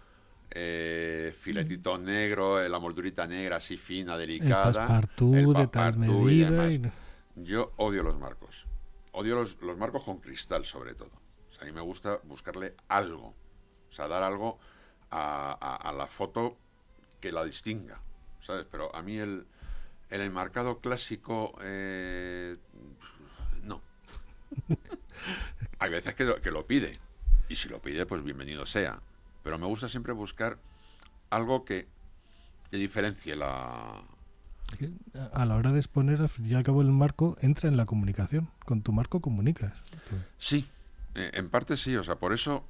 [0.51, 4.73] eh, filetito negro, eh, la moldurita negra así fina, El delicada.
[4.73, 6.51] passepartout el de tal passepartout y medida.
[6.51, 6.93] demás.
[7.37, 8.67] y- Yo odio los marcos.
[9.13, 11.11] Odio los, los marcos con cristal, sobre todo.
[11.61, 13.35] A mí me gusta buscarle algo.
[13.91, 14.59] O sea, dar algo
[15.11, 16.57] a, a- a la foto
[17.21, 18.01] que la distinga.
[18.41, 18.67] ¿Sabes?
[18.71, 19.47] Pero a mí el,
[20.11, 21.59] el enmarcado clásico.
[21.63, 22.57] eh,
[23.65, 23.81] no.
[25.79, 26.99] Hay veces que lo, que lo pide.
[27.49, 29.01] Y si lo pide, pues bienvenido sea.
[29.43, 30.59] Pero me gusta siempre buscar
[31.31, 31.89] algo que,
[32.71, 34.03] que diferencie la,
[35.33, 37.87] A la hora de exponer, al fin y al cabo, el marco entra en la
[37.87, 38.51] comunicación.
[38.65, 39.83] Con tu marco comunicas.
[40.37, 40.69] Sí,
[41.15, 42.65] en parte sí, o sea, por eso,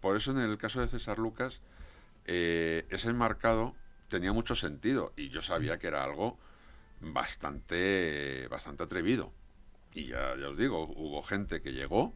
[0.00, 1.60] por eso en el caso de César Lucas,
[2.24, 3.74] eh, ese enmarcado
[4.08, 6.38] tenía mucho sentido y yo sabía que era algo
[7.00, 9.32] bastante, bastante atrevido.
[9.92, 12.14] Y ya, ya os digo, hubo gente que llegó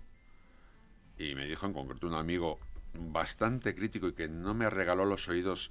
[1.19, 2.59] y me dijo en concreto un amigo
[2.95, 5.71] bastante crítico y que no me regaló los oídos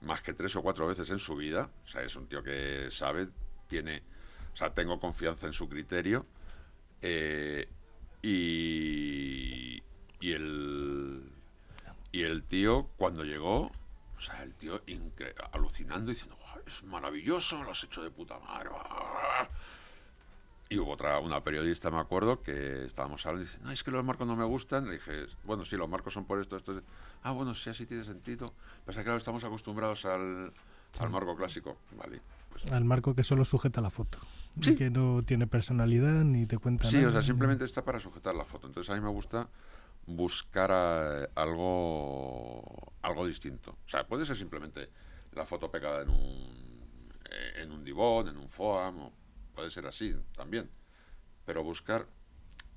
[0.00, 1.70] más que tres o cuatro veces en su vida.
[1.84, 3.28] O sea, es un tío que sabe,
[3.68, 4.02] tiene,
[4.52, 6.26] o sea, tengo confianza en su criterio.
[7.00, 7.68] Eh,
[8.22, 9.82] y,
[10.20, 11.32] y el
[12.12, 13.70] y el tío cuando llegó,
[14.16, 18.38] o sea, el tío incre- alucinando diciendo, "Guau, es maravilloso, lo has hecho de puta
[18.38, 18.70] madre.
[18.74, 19.48] ah".
[20.68, 23.90] Y hubo otra, una periodista, me acuerdo, que estábamos hablando y dice, no, es que
[23.90, 24.86] los marcos no me gustan.
[24.86, 26.78] Le dije, bueno, sí, los marcos son por esto, esto.
[26.78, 26.84] es-".
[27.22, 28.54] Ah, bueno, sí, así tiene sentido.
[28.86, 30.50] Pasa que claro, estamos acostumbrados al,
[30.98, 31.76] al marco clásico.
[31.98, 34.18] Vale, pues Al marco que solo sujeta la foto.
[34.60, 34.74] y Sí.
[34.76, 37.08] Que no tiene personalidad ni te cuenta Sí, nada.
[37.08, 38.66] o sea, simplemente está para sujetar la foto.
[38.66, 39.48] Entonces a mí me gusta
[40.06, 43.72] buscar eh, algo algo distinto.
[43.86, 44.88] O sea, puede ser simplemente
[45.32, 49.12] la foto pegada en un eh, en un divón, en un foam, o
[49.54, 50.68] puede ser así también.
[51.46, 52.06] Pero buscar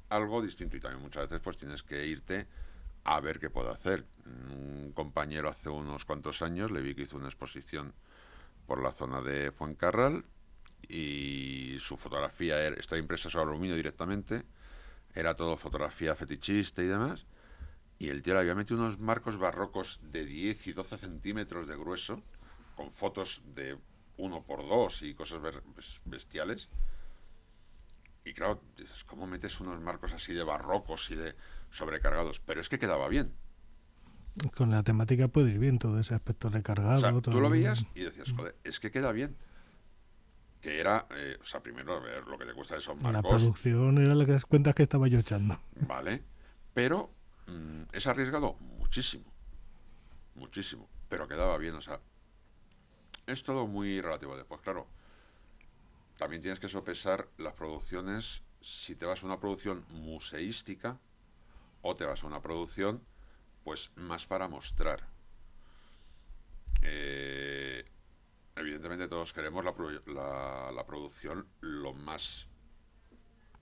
[0.10, 2.48] algo distinto y también muchas veces pues tienes que irte
[3.04, 4.06] a ver qué puedo hacer.
[4.26, 7.94] Un compañero hace unos cuantos años le vi que hizo una exposición
[8.68, 10.26] por la zona de Fuencarral
[10.88, 14.44] y su fotografía era, está impresa sobre aluminio directamente,
[15.14, 17.26] era todo fotografía fetichista y demás,
[18.00, 21.76] y el tío le había metido unos marcos barrocos de 10 y 12 centímetros de
[21.78, 22.22] grueso,
[22.76, 23.78] con fotos de
[24.18, 26.70] 1 por 2 y cosas bes- bestiales.
[28.26, 31.36] Y claro, dices, ¿cómo metes unos marcos así de barrocos y de
[31.72, 32.40] sobrecargados?
[32.40, 33.34] Pero es que quedaba bien.
[34.56, 36.98] Con la temática puede ir bien todo ese aspecto recargado.
[36.98, 39.36] O sea, tú lo veías y decías, joder, es que queda bien.
[40.62, 43.98] Que era, eh, o sea, primero ver lo que te cuesta esos La marcos, producción
[44.00, 45.60] era la que das cuentas que estaba yo echando.
[45.88, 46.24] ¿vale?
[46.74, 47.12] Pero
[47.48, 49.26] mm, es arriesgado muchísimo,
[50.34, 52.00] muchísimo, pero quedaba bien, o sea,
[53.28, 54.36] es todo muy relativo.
[54.36, 54.88] Después, claro,
[56.18, 61.00] también tienes que sopesar las producciones, si te vas a una producción museística
[61.82, 63.02] o te vas a una producción,
[63.66, 65.02] pues más para mostrar.
[66.84, 67.84] Eh,
[68.56, 72.48] evidentemente todos queremos la, la producción lo más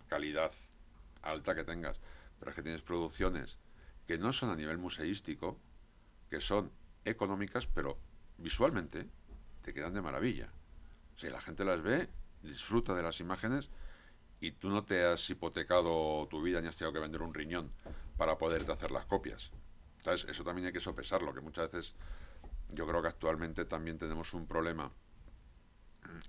[0.09, 0.51] calidad
[1.21, 2.01] alta que tengas,
[2.37, 3.57] pero es que tienes producciones
[4.05, 5.57] que no son a nivel museístico,
[6.29, 6.69] que son
[7.05, 7.97] económicas, pero
[8.37, 9.07] visualmente
[9.61, 10.49] te quedan de maravilla.
[11.15, 12.09] O sea, la gente las ve,
[12.41, 13.69] disfruta de las imágenes
[14.41, 17.71] y tú no te has hipotecado tu vida ni has tenido que vender un riñón
[18.17, 19.49] para poderte hacer las copias.
[20.03, 20.25] ¿Sabes?
[20.25, 21.93] Eso también hay que sopesarlo, que muchas veces
[22.69, 24.91] yo creo que actualmente también tenemos un problema.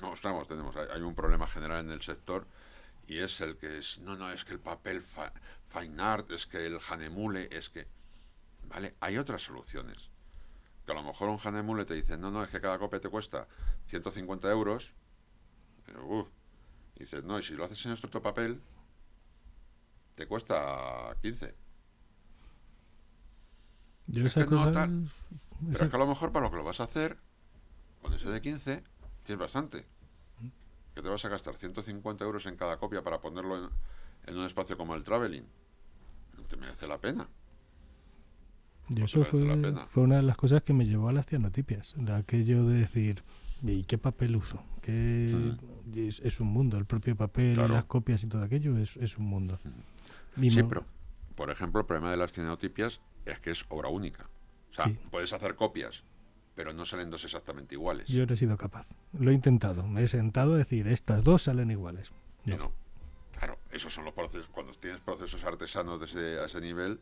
[0.00, 2.46] No, estamos, tenemos, hay, un problema general en el sector
[3.06, 6.64] y es el que es, no, no, es que el papel fine art, es que
[6.64, 7.86] el Hanemule, es que,
[8.68, 8.94] ¿vale?
[9.00, 10.10] Hay otras soluciones.
[10.86, 13.08] Que a lo mejor un Hanemule te dice, no, no, es que cada copia te
[13.08, 13.48] cuesta
[13.88, 14.92] 150 euros.
[15.88, 16.28] Y, uf,
[16.96, 18.60] y dices, no, y si lo haces en nuestro papel,
[20.14, 21.63] te cuesta 15.
[24.06, 25.10] Yo Es esas que no, tal.
[25.60, 27.16] Pero esa- es que a lo mejor para lo que lo vas a hacer,
[28.02, 28.82] Con ese de 15
[29.24, 29.86] tienes bastante.
[30.94, 33.70] Que te vas a gastar 150 euros en cada copia para ponerlo en,
[34.26, 35.44] en un espacio como el Traveling.
[36.36, 37.26] No te merece la pena.
[38.90, 39.40] Y No eso fue,
[40.02, 41.94] una de las cosas que me llevó a las cianotipias.
[42.14, 43.22] Aquello de decir,
[43.62, 44.62] ¿y qué papel uso?
[44.82, 45.54] ¿Qué
[45.96, 47.72] es, es un mundo, el propio papel, Claro.
[47.72, 49.58] las copias y todo aquello es, es un mundo.
[50.38, 50.84] Sí, pero,
[51.36, 54.28] por ejemplo, el problema de las cineotipias es que es obra única.
[54.70, 54.98] O sea, Sí.
[55.10, 56.02] puedes hacer copias,
[56.54, 58.08] pero no salen dos exactamente iguales.
[58.08, 58.88] Yo no he sido capaz.
[59.12, 59.86] Lo he intentado.
[59.86, 62.12] Me he sentado a decir, estas dos salen iguales.
[62.44, 62.56] No.
[62.56, 62.72] no.
[63.38, 64.48] Claro, esos son los procesos.
[64.48, 67.00] Cuando tienes procesos artesanos de ese, a ese nivel,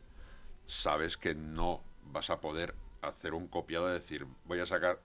[0.67, 1.81] sabes que no
[2.11, 4.99] vas a poder hacer un copiado de decir, voy a sacar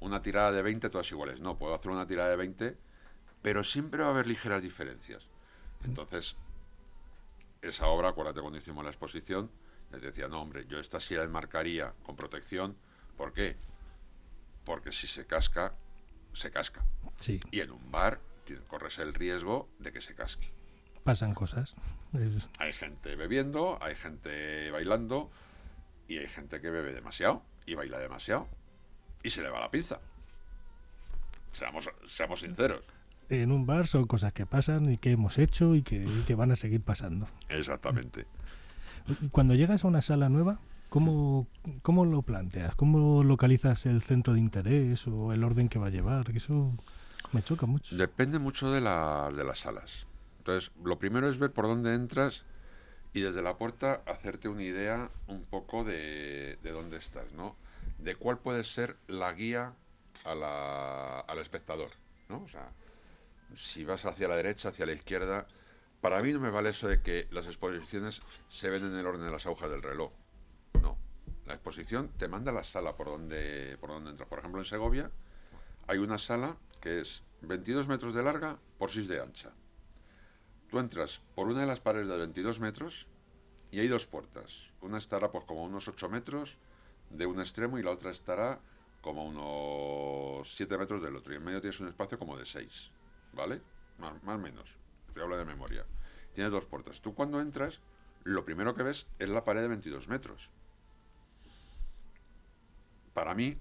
[0.00, 1.40] una tirada de 20 todas iguales.
[1.40, 2.76] No, puedo hacer una tirada de 20,
[3.42, 5.26] pero siempre va a haber ligeras diferencias.
[5.84, 6.36] Entonces,
[7.62, 9.50] esa obra, acuérdate cuando hicimos la exposición,
[9.92, 12.76] les decía, no, hombre, yo esta sí la enmarcaría con protección.
[13.16, 13.56] ¿Por qué?
[14.64, 15.74] Porque si se casca,
[16.32, 16.84] se casca.
[17.16, 18.20] Sí, Y en un bar
[18.68, 20.50] corres el riesgo de que se casque.
[21.04, 21.76] pasan cosas.
[22.58, 25.30] Hay gente bebiendo, hay gente bailando
[26.08, 28.48] y hay gente que bebe demasiado y baila demasiado
[29.22, 30.00] y se le va la pinza.
[31.52, 32.82] Seamos, seamos sinceros.
[33.28, 36.34] en un bar son cosas que pasan y que hemos hecho y que, y que
[36.34, 37.28] van a seguir pasando.
[37.48, 38.26] Exactamente.
[39.30, 40.58] Cuando llegas a una sala nueva,
[40.88, 41.46] ¿cómo,
[41.82, 42.74] ¿cómo lo planteas?
[42.74, 46.30] ¿Cómo localizas el centro de interés o el orden que va a llevar?
[46.34, 46.72] Eso
[47.32, 47.96] me choca mucho.
[47.96, 50.06] Depende mucho de, la- de las salas.
[50.38, 52.44] Entonces, lo primero es ver por dónde entras
[53.12, 57.56] y desde la puerta hacerte una idea un poco de, de dónde estás, ¿no?
[57.98, 59.74] De cuál puede ser la guía
[60.24, 61.90] a al espectador,
[62.28, 62.42] ¿no?
[62.42, 62.68] O sea,
[63.54, 65.46] si vas hacia la derecha, hacia la izquierda,
[66.00, 69.24] para mí no me vale eso de que las exposiciones se ven en el orden
[69.24, 70.12] de las agujas del reloj.
[70.80, 70.96] No.
[71.46, 74.28] La exposición te manda a la sala por donde, por donde entras.
[74.28, 75.10] Por ejemplo, en Segovia
[75.86, 79.50] hay una sala que es 22 metros de larga por 6 de ancha.
[80.70, 83.06] Tú entras por una de las paredes de 22 metros
[83.70, 84.70] y hay dos puertas.
[84.80, 86.56] Una estará pues como unos 8 metros
[87.10, 88.60] de un extremo y la otra estará
[89.02, 91.32] como unos 7 metros del otro.
[91.32, 92.90] Y en medio tienes un espacio como de 6,
[93.32, 93.60] ¿vale?
[93.98, 94.79] Más o menos.
[95.14, 95.84] Te hablo de memoria.
[96.34, 97.00] Tienes dos puertas.
[97.00, 97.80] Tú cuando entras,
[98.24, 100.50] lo primero que ves es la pared de 22 metros.
[103.14, 103.58] Para mí,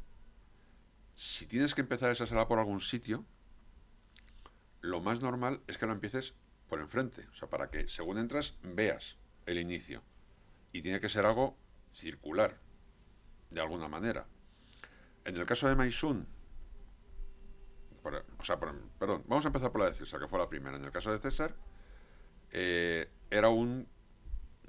[1.16, 3.26] si tienes que empezar esa sala por algún sitio,
[4.82, 6.34] lo más normal es que lo empieces
[6.70, 7.28] por enfrente.
[7.32, 10.04] O sea, para que según entras veas el inicio.
[10.72, 11.58] Y tiene que ser algo
[11.94, 12.58] circular,
[13.50, 14.28] de alguna manera.
[15.26, 16.28] En el caso de Maisun,
[18.00, 20.50] por- o sea, por- perdón, vamos a empezar por la de César, que fue la
[20.50, 20.78] primera.
[20.78, 21.54] En el caso de César,
[22.52, 23.88] eh, era un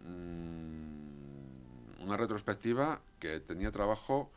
[0.04, 4.30] mm, una retrospectiva que tenía trabajo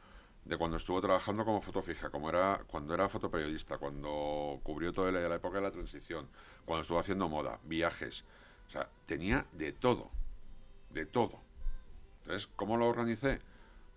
[0.45, 5.11] de cuando estuvo trabajando como foto fija, como era cuando era fotoperiodista, cuando cubrió toda
[5.11, 6.27] la, la época de la transición,
[6.65, 8.23] cuando estuvo haciendo moda, viajes,
[8.67, 10.09] o sea, tenía de todo,
[10.89, 11.39] de todo.
[12.23, 13.39] Entonces, ¿cómo lo organicé?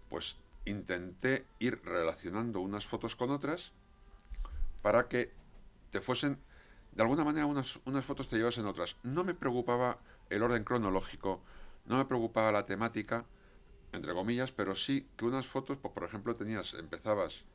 [0.09, 3.73] Pues intenté ir relacionando unas fotos con otras
[4.87, 5.33] para que
[5.91, 6.39] te fuesen,
[6.93, 8.95] de alguna manera, unas, unas fotos te llevasen otras.
[9.03, 9.99] No me preocupaba
[10.31, 11.43] el orden cronológico,
[11.87, 13.25] no me preocupaba la temática,
[13.91, 17.47] entre comillas, pero sí que unas fotos, pues por ejemplo, tenías, empezabas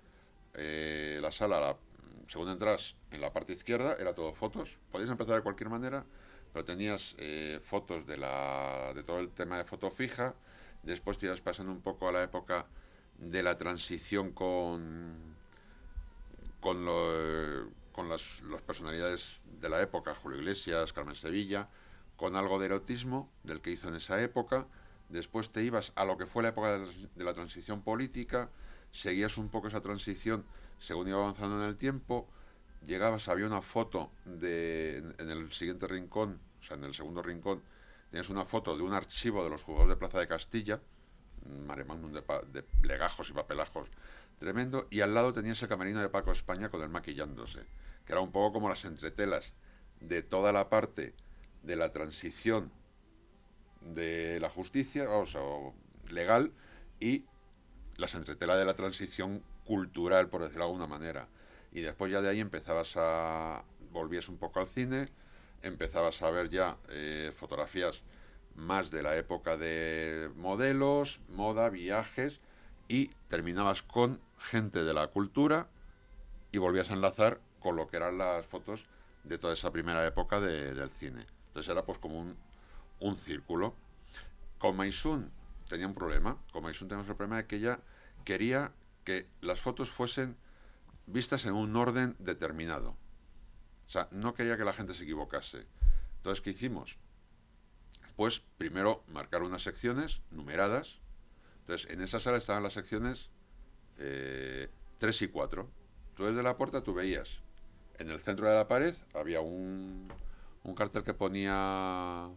[0.56, 1.78] eh, la sala, la,
[2.28, 6.04] según entras en la parte izquierda, era todo fotos, podías empezar de cualquier manera,
[6.52, 10.36] pero tenías eh, fotos de, la, de todo el tema de foto fija,
[10.84, 12.66] después te ibas pasando un poco a la época
[13.18, 15.31] de la transición con,
[16.62, 18.24] con, lo- con las,
[18.66, 21.68] personalidades de la época, Julio Iglesias, Carmen Sevilla,
[22.16, 24.68] con algo de erotismo del que hizo en esa época,
[25.10, 28.50] después te ibas a lo que fue la época de la, transición política,
[28.92, 30.46] seguías un poco esa transición
[30.80, 32.28] según iba avanzando en el tiempo,
[32.86, 37.62] llegabas, había una foto de, en, el siguiente rincón, o sea, en el segundo rincón,
[38.10, 40.80] tenías una foto de un archivo de los jugadores de Plaza de Castilla,
[41.68, 42.22] mare magnum de,
[42.52, 43.90] de legajos y papelajos
[44.42, 47.60] tremendo, y al lado tenías el camerino de Paco España con el maquillándose,
[48.06, 49.54] que era un poco como las entretelas
[50.00, 51.14] de toda la parte
[51.62, 52.72] de la transición
[53.82, 55.76] de la justicia, o
[56.10, 56.52] legal,
[57.00, 57.24] y
[57.98, 61.28] las entretelas de la transición cultural, por decirlo de alguna manera.
[61.72, 63.64] Y después ya de ahí empezabas a...
[63.92, 65.10] volvías un poco al cine,
[65.62, 68.02] empezabas a ver ya eh, fotografías
[68.56, 72.42] más de la época de modelos, moda, viajes,
[72.92, 75.68] y terminabas con gente de la cultura
[76.52, 78.86] y volvías a enlazar con lo que eran las fotos
[79.24, 81.26] de toda esa primera época de- del cine.
[81.48, 82.36] Entonces era pues como un,
[83.00, 83.74] un círculo.
[84.60, 85.32] Con Maisun
[85.70, 86.38] tenía un problema.
[86.52, 87.80] Con Maisun teníamos el problema de que ella
[88.26, 88.74] quería
[89.06, 90.36] que las fotos fuesen
[91.06, 92.90] vistas en un orden determinado.
[93.88, 95.66] O sea, no quería que la gente se equivocase.
[96.18, 96.98] Entonces, ¿qué hicimos?
[98.18, 101.00] Pues primero marcar unas secciones numeradas.
[101.72, 103.30] Entonces, en esa sala estaban las secciones
[103.96, 105.70] 3 y 4.
[106.18, 107.40] Tú desde la puerta tú veías,
[107.98, 110.12] en el centro de la pared había un,
[110.64, 112.28] un cartel que ponía...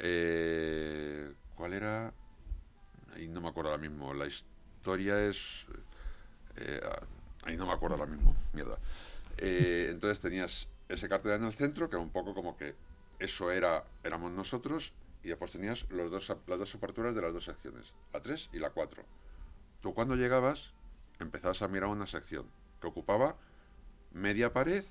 [0.00, 2.12] eh, ¿Cuál era?
[3.14, 4.12] Ahí no me acuerdo ahora mismo.
[4.14, 5.64] La historia es...
[6.56, 6.80] eh,
[7.44, 8.34] ahí no me acuerdo ahora mismo.
[8.52, 8.78] Mierda.
[9.36, 12.74] Eh, entonces tenías ese cartel en el centro, que era un poco como que
[13.20, 14.92] eso era éramos nosotros,
[15.22, 18.58] y después tenías los dos, las dos aperturas de las dos secciones, la 3 y
[18.58, 19.04] la 4.
[19.80, 20.72] Tú cuando llegabas
[21.18, 22.46] empezabas a mirar una sección
[22.80, 23.36] que ocupaba
[24.12, 24.84] media pared,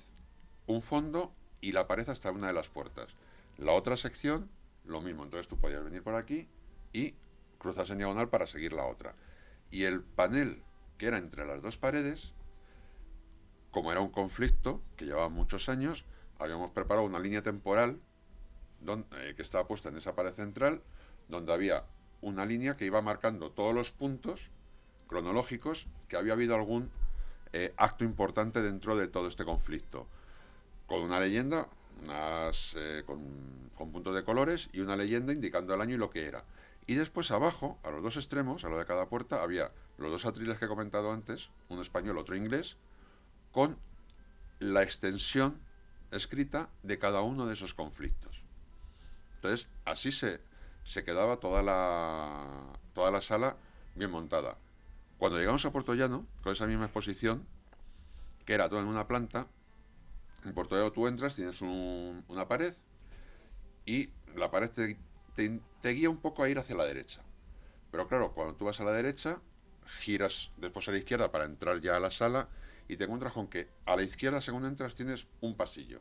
[0.66, 3.16] un fondo y la pared hasta una de las puertas.
[3.58, 4.48] La otra sección,
[4.84, 5.24] lo mismo.
[5.24, 6.48] Entonces tú podías venir por aquí
[6.92, 7.14] y
[7.58, 9.14] cruzas en diagonal para seguir la otra.
[9.70, 10.62] Y el panel
[10.96, 12.34] que era entre las dos paredes,
[13.70, 16.04] como era un conflicto que llevaba muchos años,
[16.38, 18.00] habíamos preparado una línea temporal
[18.86, 20.80] eh, que estaba puesta en esa pared central,
[21.28, 21.84] donde había
[22.22, 24.48] una línea que iba marcando todos los puntos
[25.06, 26.90] cronológicos que había habido algún
[27.52, 30.06] eh, acto importante dentro de todo este conflicto.
[30.86, 31.68] Con una leyenda,
[32.76, 33.20] eh, con,
[33.76, 36.44] con puntos de colores y una leyenda indicando el año y lo que era.
[36.86, 40.26] Y después abajo, a los dos extremos, a lo de cada puerta, había los dos
[40.26, 42.76] atriles que he comentado antes, uno español, otro inglés,
[43.52, 43.76] con
[44.58, 45.60] la extensión
[46.10, 48.39] escrita de cada uno de esos conflictos.
[49.42, 50.38] Entonces, así se,
[50.84, 53.56] se quedaba toda la, toda la sala
[53.94, 54.58] bien montada.
[55.16, 57.46] Cuando llegamos a Puerto Llano, con esa misma exposición,
[58.44, 59.46] que era toda en una planta,
[60.44, 62.74] en Puerto Llano tú entras, tienes un- una pared
[63.86, 64.98] y la pared te,
[65.34, 67.22] te- te guía un poco a ir hacia la derecha.
[67.90, 69.40] Pero claro, cuando tú vas a la derecha,
[70.00, 72.48] giras después a la izquierda para entrar ya a la sala
[72.88, 76.00] y te encuentras con que a la izquierda, según entras, tienes un pasillo.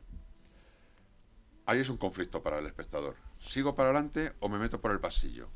[1.69, 3.15] Ahí es un conflicto para el espectador.
[3.39, 5.49] ¿Sigo para adelante o me meto por el pasillo?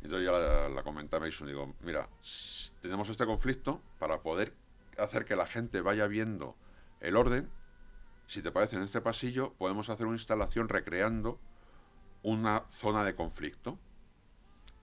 [0.00, 2.08] Entonces ya la, la comenté a digo, mira,
[2.80, 4.54] tenemos este conflicto para poder
[4.96, 6.54] hacer que la gente vaya viendo
[7.00, 7.50] el orden.
[8.28, 11.40] Si te parece, en este pasillo podemos hacer una instalación recreando
[12.22, 13.80] una zona de conflicto.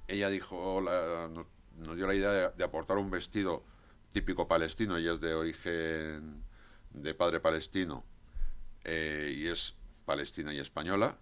[0.09, 3.63] Ella dijo, nos, dio la idea de, de aportar un vestido
[4.11, 6.43] típico palestino, ella es de origen
[6.91, 8.03] de padre palestino
[8.83, 11.17] eh, y es palestina y española.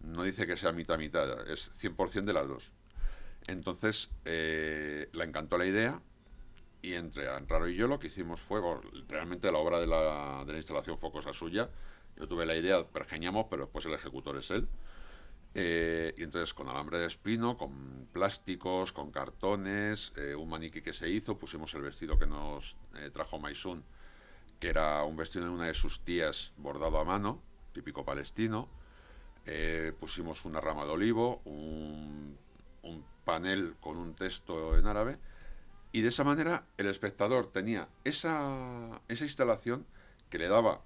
[0.00, 2.72] No dice que sea mitad mitad, es 100% de las dos.
[3.46, 6.00] Entonces, eh, le encantó la idea
[6.82, 8.60] y entre Anraro y yo lo que hicimos fue,
[9.08, 11.70] realmente la obra de la, de la instalación fue cosa suya.
[12.16, 14.68] Yo tuve la idea, pergeñamos, pero después el ejecutor es él.
[15.58, 20.92] Eh, y entonces con alambre de espino, con plásticos, con cartones, eh, un maniquí que
[20.92, 23.82] se hizo, pusimos el vestido que nos eh, trajo Maisun,
[24.60, 27.42] que era un vestido de una de sus tías bordado a mano,
[27.76, 28.68] típico palestino.
[29.44, 32.38] Eh, pusimos una rama de olivo, un,
[33.24, 35.18] panel con un texto en árabe,
[35.90, 39.84] y de esa manera el espectador tenía esa, esa instalación
[40.30, 40.82] que le daba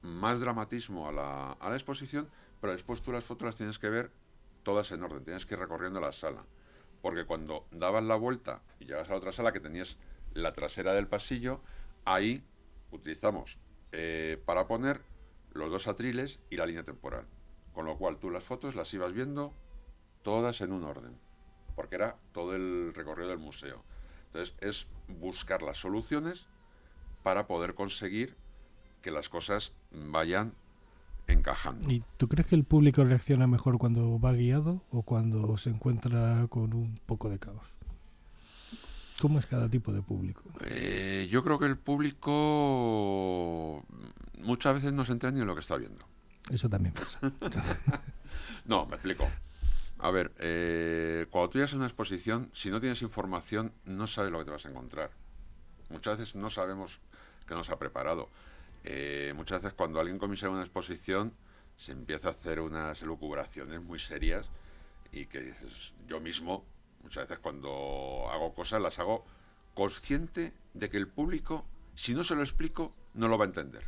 [0.00, 2.28] más dramatismo a la, a la exposición,
[2.60, 4.12] pero después tú las fotos las tienes que ver
[4.62, 6.44] todas en orden, tienes que ir recorriendo la sala.
[7.02, 9.98] Porque cuando dabas la vuelta y llegas a la otra sala que tenías
[10.34, 11.60] la trasera del pasillo,
[12.04, 12.44] ahí
[12.92, 13.58] utilizamos
[13.90, 15.02] eh, para poner
[15.54, 17.26] los dos atriles y la línea temporal.
[17.72, 19.52] Con lo cual tú las fotos las ibas viendo
[20.22, 21.16] todas en un orden,
[21.74, 23.82] porque era todo el recorrido del museo.
[24.26, 24.86] Entonces es
[25.20, 26.46] buscar las soluciones
[27.22, 28.36] para poder conseguir
[29.00, 30.54] que las cosas vayan
[31.26, 31.90] encajando.
[31.90, 36.46] ¿Y tú crees que el público reacciona mejor cuando va guiado o cuando se encuentra
[36.48, 37.78] con un poco de caos?
[39.20, 40.42] ¿Cómo es cada tipo de público?
[40.66, 43.84] Eh, yo creo que el público
[44.42, 46.06] muchas veces no se entera ni en lo que está viendo.
[46.50, 47.20] Eso también pasa.
[48.64, 49.28] No, me explico.
[49.98, 54.32] A ver, eh, cuando tú llegas a una exposición, si no tienes información, no sabes
[54.32, 55.10] lo que te vas a encontrar.
[55.90, 57.00] Muchas veces no sabemos
[57.46, 58.28] que nos ha preparado.
[58.84, 61.32] Eh, muchas veces cuando alguien comienza una exposición,
[61.76, 64.46] se empieza a hacer unas elucubraciones muy serias
[65.12, 66.64] y que dices, yo mismo,
[67.02, 69.24] muchas veces cuando hago cosas, las hago
[69.74, 71.64] consciente de que el público,
[71.94, 73.84] si no se lo explico, no lo va a entender.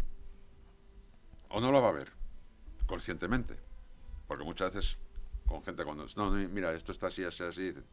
[1.55, 2.11] O no lo va a ver,
[2.85, 3.57] conscientemente.
[4.27, 4.99] Porque muchas veces
[5.47, 7.85] con gente cuando no, no, mira, esto está así, así, así, dicen,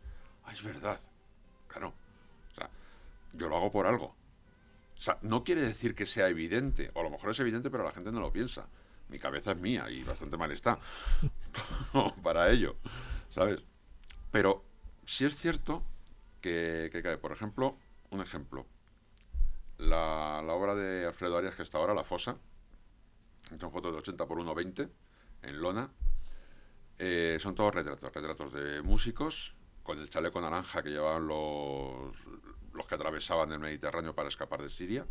[0.46, 1.00] ah, es verdad.
[1.68, 1.94] Claro.
[2.52, 2.72] O sea,
[3.34, 4.16] yo lo hago por algo.
[4.98, 7.84] O sea, no quiere decir que sea evidente, o a lo mejor es evidente, pero
[7.84, 8.66] la gente no lo piensa.
[9.10, 10.80] Mi cabeza es mía y bastante mal está
[12.24, 12.78] para ello,
[13.30, 13.62] ¿sabes?
[14.32, 14.64] Pero
[15.06, 15.84] sí es cierto
[16.42, 17.78] que, que, por ejemplo,
[18.10, 18.66] un ejemplo,
[19.78, 22.38] La, la obra de Alfredo Arias que está ahora, La Fosa,
[23.60, 24.90] son fotos de 80 por 1,20
[25.44, 25.90] en lona.
[27.00, 32.16] Eh, son todos retratos, retratos de músicos con el chaleco naranja que llevaban los,
[32.74, 35.06] los que atravesaban el Mediterráneo para escapar de Siria.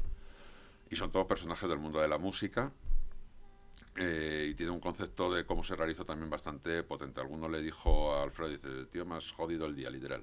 [0.90, 2.72] Y son todos personajes del mundo de la música.
[3.96, 7.20] eh, y tiene un concepto de cómo se realizó también bastante potente.
[7.20, 10.22] Alguno le dijo a Alfredo, dice, tío más jodido el día, literal.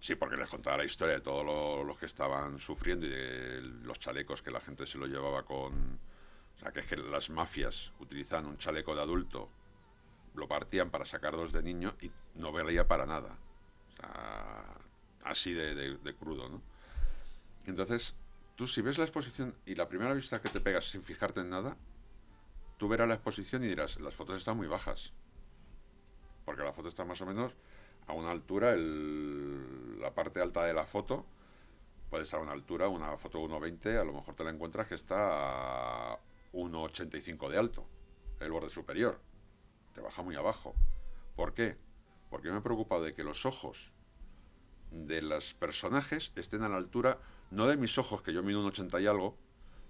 [0.00, 3.60] Sí, porque les contaba la historia de todos lo- los que estaban sufriendo y de
[3.84, 5.98] los chalecos que la gente se lo llevaba con...
[6.62, 9.48] Sea, que es que las mafias utilizaban un chaleco de adulto,
[10.34, 13.36] lo partían para sacar dos de niño y no valía para nada.
[13.88, 14.64] O sea,
[15.24, 16.62] así de, crudo, ¿no?
[17.66, 18.14] Entonces,
[18.54, 21.50] tú si ves la exposición y la primera vista que te pegas sin fijarte en
[21.50, 21.76] nada,
[22.76, 25.12] tú verás la exposición y dirás, las fotos están muy bajas.
[26.44, 27.54] Porque la foto está más o menos
[28.06, 31.26] a una altura, la parte alta de la foto
[32.08, 34.94] puede estar a una altura, una foto 1,20, a lo mejor te la encuentras que
[34.94, 36.18] está a
[36.52, 37.86] 1,85 de alto,
[38.40, 39.20] el borde superior.
[39.94, 40.74] Te baja muy abajo.
[41.36, 41.76] ¿Por qué?
[42.30, 43.92] Porque me he preocupado de que los ojos
[44.90, 47.18] de los personajes estén a la altura,
[47.50, 49.36] no de mis ojos, que yo mido un 80 y algo,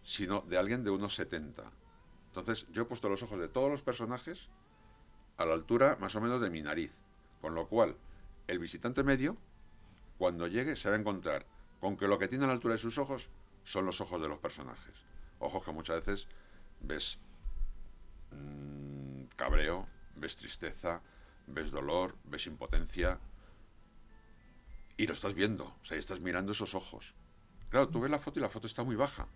[0.05, 1.65] sino de alguien de unos 70.
[2.29, 4.49] Entonces, yo he puesto los ojos de todos los personajes
[5.37, 6.93] a la altura más o menos de mi nariz.
[7.41, 7.97] Con lo cual,
[8.47, 9.37] el visitante medio,
[10.19, 11.47] cuando llegue, se va a encontrar
[11.81, 13.29] con que lo que tiene a la altura de sus ojos
[13.65, 14.95] son los ojos de los personajes.
[15.41, 16.29] Ojos que muchas veces
[16.83, 17.19] ves
[18.33, 21.01] mm, cabreo, ves tristeza,
[21.47, 23.19] ves dolor, ves impotencia.
[24.97, 27.15] Y lo estás viendo, o sea, estás mirando esos ojos.
[27.71, 29.27] Claro, tú ves la foto y la foto está muy baja.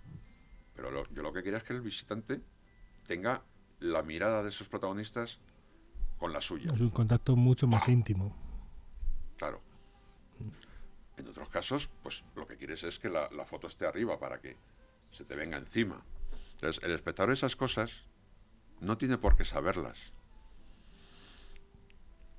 [0.75, 2.43] Pero lo- yo lo que quería es que el visitante
[3.07, 3.43] tenga
[3.81, 5.39] la mirada de esos protagonistas
[6.19, 6.73] con la suya.
[6.75, 8.35] Es un contacto mucho más íntimo.
[9.39, 9.61] Claro.
[11.17, 14.39] En otros casos, pues lo que quieres es que la, la foto esté arriba para
[14.41, 14.57] que
[15.11, 16.03] se te venga encima.
[16.57, 18.05] Entonces, el espectador esas cosas
[18.81, 20.13] no tiene por qué saberlas.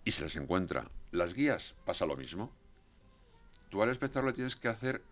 [0.04, 0.90] Y se les encuentra.
[1.12, 2.52] Las guías pasa lo mismo.
[3.70, 5.04] Tú al espectador le tienes que hacer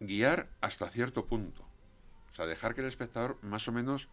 [0.00, 1.62] guiar hasta cierto punto.
[2.32, 4.08] O sea, dejar que el espectador más o menos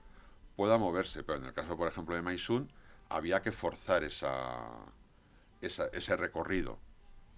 [0.57, 1.23] pueda moverse.
[1.23, 2.71] Pero en el caso, por ejemplo, de Maisun,
[3.07, 4.67] había que forzar esa,
[5.61, 6.77] ese recorrido.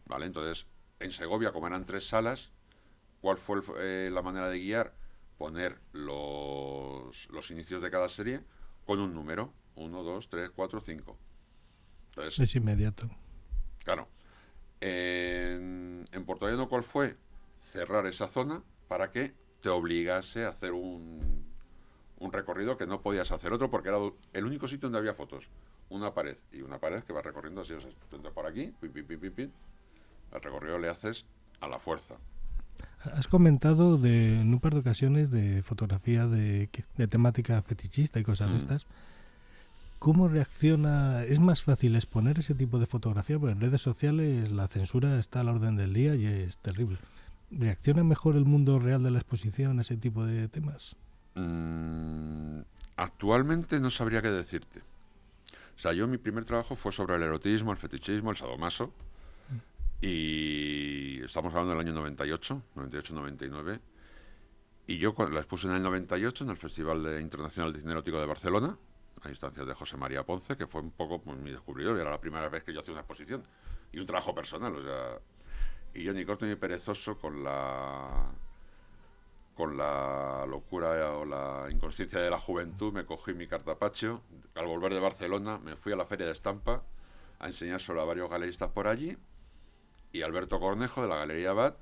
[0.08, 0.26] ¿Vale?
[0.26, 0.66] Entonces,
[1.00, 2.52] en Segovia, como eran tres salas,
[3.22, 5.05] ¿cuál fue eh, la manera de guiar?
[5.38, 8.42] Poner los, los inicios de cada serie
[8.86, 9.52] con un número.
[9.76, 11.18] Uno, dos, tres, cuatro, cinco.
[12.10, 13.10] Entonces, Es inmediato.
[13.84, 14.08] Claro.
[14.80, 17.18] En, en Puerto Llano, ¿cuál fue?
[17.62, 21.46] Cerrar esa zona para que te obligase a hacer un,
[22.20, 23.98] un recorrido que no podías hacer otro porque era
[24.34, 25.50] el único sitio donde había fotos.
[25.90, 27.92] Una pared y una pared que va recorriendo así, o sea,
[28.34, 29.52] por aquí, pim, pim, pim, pim, pim.
[30.32, 31.26] El recorrido le haces
[31.60, 32.16] a la fuerza.
[33.14, 38.24] Has comentado de, en un par de ocasiones de fotografía de, de temática fetichista y
[38.24, 38.58] cosas de Mm.
[38.58, 38.86] estas.
[40.00, 41.24] ¿Cómo reacciona?
[41.24, 43.40] ¿Es más fácil exponer ese tipo de fotografía?
[43.40, 46.98] Porque en redes sociales la censura está a la orden del día y es terrible.
[47.52, 50.96] ¿Reacciona mejor el mundo real de la exposición a ese tipo de temas?
[51.36, 52.60] Mm,
[52.98, 54.80] actualmente no sabría qué decirte.
[55.78, 58.92] O sea, yo mi primer trabajo fue sobre el erotismo, el fetichismo, el sadomaso.
[60.10, 63.80] Y estamos hablando del año 98, 98-99.
[64.86, 68.20] Y yo la expuse en el 98 en el Festival de- Internacional de Cine Erótico
[68.20, 68.78] de Barcelona,
[69.24, 71.98] a instancias de José María Ponce, que fue un poco pues, mi descubridor.
[71.98, 73.44] y Era la primera vez que yo hacía una exposición.
[73.92, 75.18] Y un trabajo personal, o sea...
[75.96, 78.30] Y yo ni corto ni perezoso con la
[79.56, 84.22] con la locura o la inconsciencia de la juventud, me cogí mi cartapacho.
[84.54, 86.84] Al volver de Barcelona, me fui a la Feria de Estampa
[87.40, 89.18] a enseñárselo a varios galeristas por allí.
[90.16, 91.76] Y Alberto Cornejo, de la Galería Bat,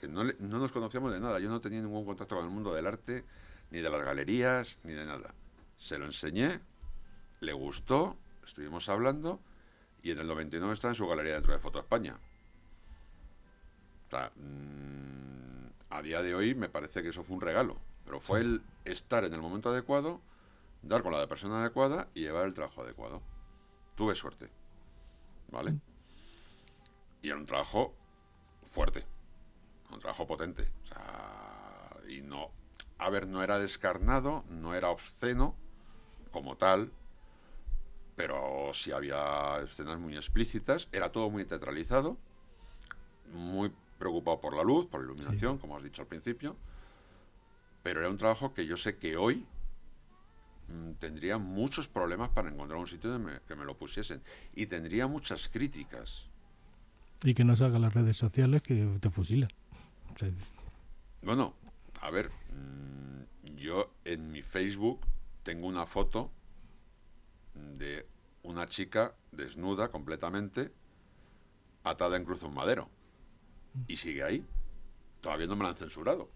[0.00, 1.38] que no, le- no nos conocíamos de nada.
[1.40, 3.24] Yo no tenía ningún contacto con el mundo del arte,
[3.70, 5.32] ni de las galerías, ni de nada.
[5.78, 6.60] Se lo enseñé,
[7.40, 9.40] le gustó, estuvimos hablando,
[10.02, 12.18] y en el 99 está en su galería dentro de Foto España.
[14.06, 18.20] O sea, mm, a día de hoy me parece que eso fue un regalo, pero
[18.20, 20.20] fue el estar en el momento adecuado,
[20.82, 23.22] dar con la persona adecuada y llevar el trabajo adecuado.
[23.96, 24.50] Tuve suerte,
[25.50, 25.74] ¿vale?
[27.22, 27.94] Y era un trabajo
[28.62, 29.04] fuerte,
[29.90, 30.68] un trabajo potente.
[30.84, 32.50] O sea, y no,
[32.98, 35.54] a ver, no era descarnado, no era obsceno
[36.32, 36.90] como tal,
[38.16, 42.16] pero sí había escenas muy explícitas, era todo muy teatralizado,
[43.32, 46.56] muy preocupado por la luz, por la iluminación, como has dicho al principio,
[47.82, 49.46] pero era un trabajo que yo sé que hoy
[50.68, 54.22] mm, tendría muchos problemas para encontrar un sitio donde me- que me lo pusiesen
[54.54, 56.26] y tendría muchas críticas.
[57.24, 59.50] Y que no salgan las redes sociales que te fusilan.
[60.14, 60.30] O sea,
[61.22, 61.54] Bueno,
[62.00, 65.00] a ver, mm, yo en mi Facebook
[65.44, 66.30] tengo una foto
[67.54, 68.06] de
[68.42, 70.72] una chica desnuda completamente,
[71.84, 72.88] atada en cruz un madero.
[73.86, 74.44] Y sigue ahí.
[75.20, 76.28] Todavía no me la han censurado.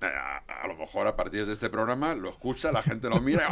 [0.00, 3.48] Eh, A, lo mejor a partir de este programa lo escucha, la gente lo mira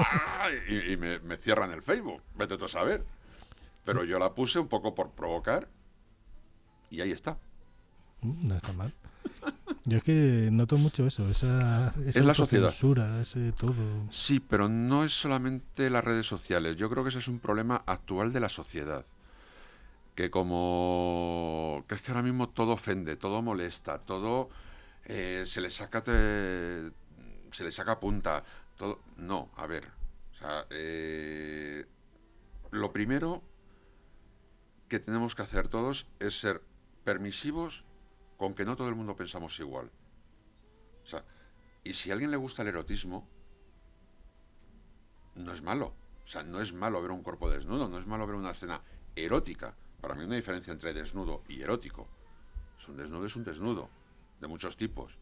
[0.68, 2.20] y, y me, me cierran el Facebook.
[2.34, 3.04] Vete tú a saber.
[3.92, 5.68] Pero yo la puse un poco por provocar
[6.90, 7.38] y ahí está.
[8.22, 8.92] Mm, No está mal.
[9.84, 12.70] Yo es que noto mucho eso, esa, esa Es la sociedad.
[13.20, 13.74] ese todo.
[14.10, 16.76] Sí, pero no es solamente las redes sociales.
[16.76, 19.04] Yo creo que ese es un problema actual de la sociedad.
[20.14, 21.84] Que como...
[21.88, 24.50] que es que ahora mismo todo ofende, todo molesta, todo
[25.06, 26.90] eh, se le saca te-
[27.52, 28.44] se le saca punta.
[28.76, 29.00] Todo...
[29.16, 29.88] No, a ver.
[30.34, 31.86] O sea, eh,
[32.70, 33.42] lo primero
[34.90, 36.62] que tenemos que hacer todos es ser
[37.04, 37.84] permisivos
[38.36, 39.90] con que no todo el mundo pensamos igual.
[41.12, 41.22] O
[41.84, 43.26] y si a alguien le gusta el erotismo,
[45.36, 45.94] no es malo.
[46.24, 48.82] O sea, no es malo ver un cuerpo desnudo, no es malo ver una escena
[49.14, 49.74] erótica.
[50.00, 52.08] Para mí una diferencia entre desnudo y erótico.
[52.78, 53.88] Es un desnudo es un desnudo,
[54.40, 55.16] de muchos tipos.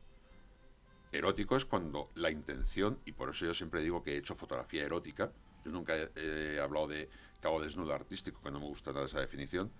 [1.13, 4.85] Erótico es cuando la intención, y por eso yo siempre digo que he hecho fotografía
[4.85, 5.31] erótica,
[5.65, 7.09] yo nunca he, he hablado de
[7.41, 9.71] que hago desnudo artístico, que no me gusta nada esa definición,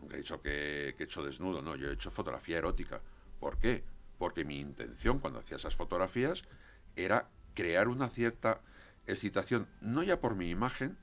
[0.00, 3.00] nunca he dicho que, que he hecho desnudo, no, yo he hecho fotografía erótica.
[3.40, 3.84] ¿Por qué?
[4.18, 6.42] Porque mi intención cuando hacía esas fotografías
[6.96, 8.60] era crear una cierta
[9.06, 10.96] excitación, no ya por mi imagen,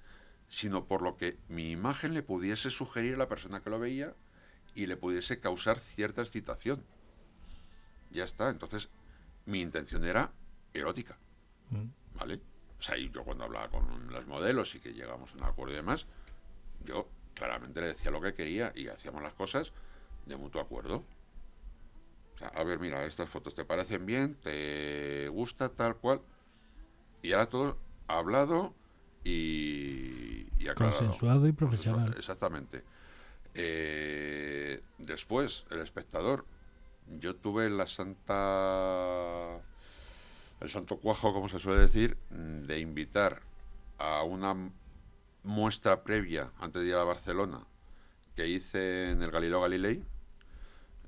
[0.50, 4.14] sino por lo que mi imagen le pudiese sugerir a la persona que lo veía
[4.76, 6.84] y le pudiese causar cierta excitación.
[8.10, 8.90] Ya está, entonces
[9.46, 10.34] mi intención era
[10.74, 11.18] erótica,
[11.70, 12.18] Mm.
[12.18, 12.42] ¿vale?
[12.82, 15.76] O sea, yo cuando hablaba con las modelos y que llegamos a un acuerdo y
[15.76, 16.08] demás,
[16.84, 19.72] yo claramente le decía lo que quería y hacíamos las cosas
[20.26, 21.06] de mutuo acuerdo.
[22.34, 26.22] O sea, a ver, mira, estas fotos te parecen bien, te gusta tal cual.
[27.22, 27.78] Y ahora todo
[28.08, 28.74] hablado
[29.24, 30.98] y, y aclarado.
[30.98, 32.06] Consensuado y profesional.
[32.08, 32.84] Consensuado, Exactamente.
[33.54, 36.46] Eh, después, el espectador.
[37.20, 39.62] Yo tuve la santa.
[40.62, 43.42] El santo cuajo, como se suele decir, mm, de invitar
[43.98, 44.56] a una
[45.44, 47.66] muestra previa antes de ir a Barcelona
[48.36, 50.04] que hice en el Galileo Galilei.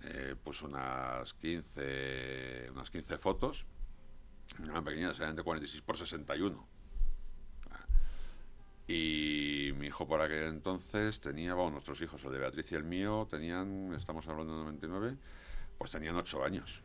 [0.05, 3.65] eh, pues unas 15, unas 15 fotos.
[4.61, 6.67] Eran pequeñas, eran de 46 por 61.
[8.87, 12.83] Y mi hijo por aquel entonces tenía, bueno, nuestros hijos, el de Beatriz y el
[12.83, 15.15] mío, tenían, estamos hablando de 99,
[15.77, 16.83] pues tenían 8 años.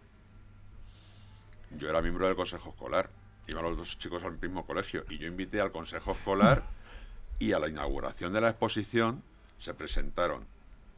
[1.76, 3.10] Yo era miembro del consejo escolar,
[3.46, 6.62] iban los dos chicos al mismo colegio, y yo invité al consejo escolar
[7.38, 9.22] y a la inauguración de la exposición
[9.58, 10.46] se presentaron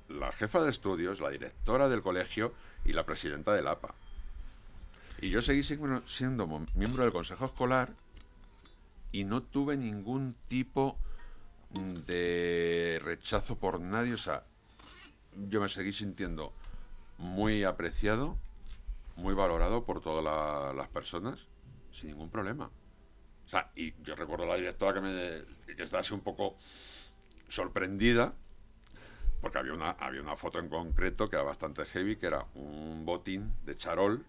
[0.08, 2.52] la jefa de estudios, la directora del colegio
[2.84, 3.94] y la presidenta del APA.
[5.20, 7.92] Y yo seguí siendo, miembro del consejo escolar
[9.12, 10.96] y no tuve ningún tipo
[11.70, 14.14] de rechazo por nadie.
[14.14, 14.44] O sea,
[15.48, 16.52] yo me seguí sintiendo
[17.18, 18.36] muy apreciado,
[19.16, 21.46] muy valorado por todas la- las personas,
[21.92, 22.70] sin ningún problema.
[23.46, 26.56] O sea, y yo recuerdo a la directora que, me, que estaba así un poco
[27.48, 28.34] sorprendida,
[29.40, 33.04] porque había una, había una foto en concreto que era bastante heavy, que era un
[33.06, 34.24] botín de charol,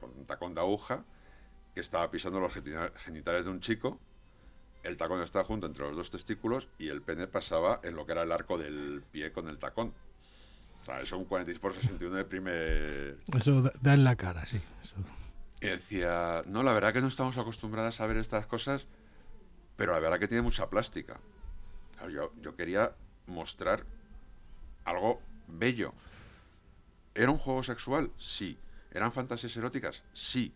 [0.00, 1.04] con un tacón de aguja,
[1.74, 3.98] que estaba pisando los genita- genitales de un chico,
[4.84, 8.12] el tacón estaba junto entre los dos testículos y el pene pasaba en lo que
[8.12, 9.94] era el arco del pie con el tacón.
[10.82, 13.18] O sea, eso un 46 por 61 de primer...
[13.34, 14.60] Eso da, da en la cara, sí.
[14.82, 14.96] eso.
[15.60, 18.86] Y decía, no, la verdad que no estamos acostumbradas a ver estas cosas,
[19.76, 21.20] pero la verdad que tiene mucha plástica.
[21.96, 22.92] Claro, yo, yo quería
[23.26, 23.84] mostrar
[24.84, 25.94] algo bello.
[27.14, 28.10] ¿Era un juego sexual?
[28.18, 28.58] Sí.
[28.92, 30.02] ¿Eran fantasías eróticas?
[30.12, 30.52] Sí.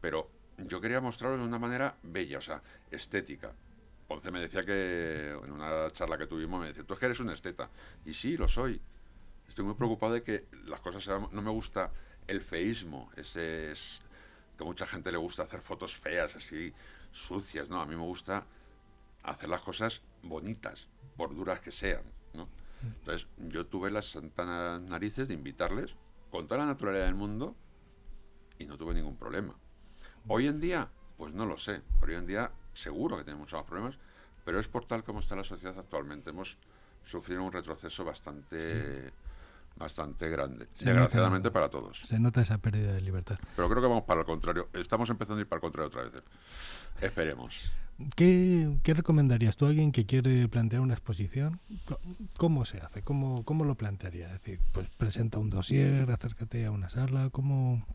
[0.00, 3.52] Pero yo quería mostrarlo de una manera bella, o sea, estética.
[4.08, 7.20] Ponce me decía que en una charla que tuvimos me decía, tú es que eres
[7.20, 7.68] un esteta.
[8.04, 8.80] Y sí, lo soy.
[9.48, 11.28] Estoy muy preocupado de que las cosas sean...
[11.32, 11.90] No me gusta
[12.26, 14.00] el feísmo, ese es
[14.58, 16.72] que mucha gente le gusta hacer fotos feas, así,
[17.12, 17.80] sucias, ¿no?
[17.80, 18.44] A mí me gusta
[19.22, 22.02] hacer las cosas bonitas, por duras que sean.
[22.82, 25.94] Entonces, yo tuve las santas narices de invitarles
[26.30, 27.56] con toda la naturalidad del mundo
[28.58, 29.54] y no tuve ningún problema.
[30.28, 31.82] Hoy en día, pues no lo sé.
[32.02, 33.98] Hoy en día seguro que tenemos muchos más problemas,
[34.44, 36.30] pero es por tal como está la sociedad actualmente.
[36.30, 36.58] Hemos
[37.04, 39.12] sufrido un retroceso bastante,
[39.76, 42.00] bastante grande, Se desgraciadamente nota- para todos.
[42.00, 43.38] Se nota esa pérdida de libertad.
[43.56, 44.68] Pero creo que vamos para el contrario.
[44.72, 46.22] Estamos empezando a ir para el contrario otra vez.
[47.00, 47.70] Esperemos.
[48.14, 51.60] ¿Qué, qué recomendarías tú a alguien que quiere plantear una exposición?
[52.36, 53.02] ¿Cómo se hace?
[53.02, 54.26] ¿Cómo, cómo lo plantearía?
[54.26, 57.86] Es decir, pues presenta un dossier, acércate a una sala, ¿cómo...?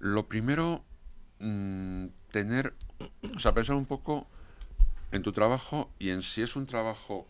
[0.00, 0.82] Lo primero,
[1.38, 2.74] mm, tener,
[3.36, 4.26] o sea, pensar un poco
[5.12, 7.28] en tu trabajo y en si es un trabajo,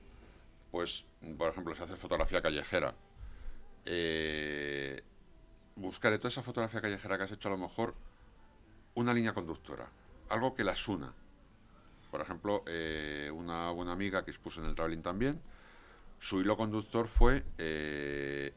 [0.70, 1.04] pues,
[1.36, 2.94] por ejemplo, si haces fotografía callejera,
[3.84, 5.02] eh,
[5.76, 7.94] buscar de toda esa fotografía callejera que has hecho a lo mejor
[8.94, 9.88] una línea conductora,
[10.28, 11.12] algo que las una.
[12.10, 15.40] Por ejemplo, eh, una buena amiga que expuso en el traveling también,
[16.20, 18.52] su hilo conductor fue eh,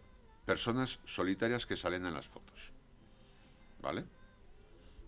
[0.45, 2.71] personas solitarias que salen en las fotos.
[3.82, 4.03] ¿Vale?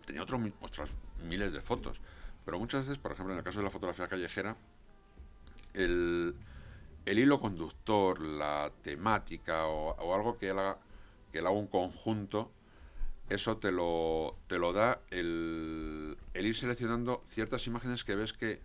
[0.06, 0.42] Tenía otras
[1.24, 2.00] miles de fotos.
[2.46, 4.56] Pero muchas veces, por ejemplo, en el caso de la fotografía callejera,
[5.74, 6.34] el,
[7.08, 10.78] el hilo conductor, la temática o, algo que él haga,
[11.32, 12.52] que haga un conjunto,
[13.30, 18.62] eso te lo, te lo da el, ir seleccionando ciertas imágenes que ves que,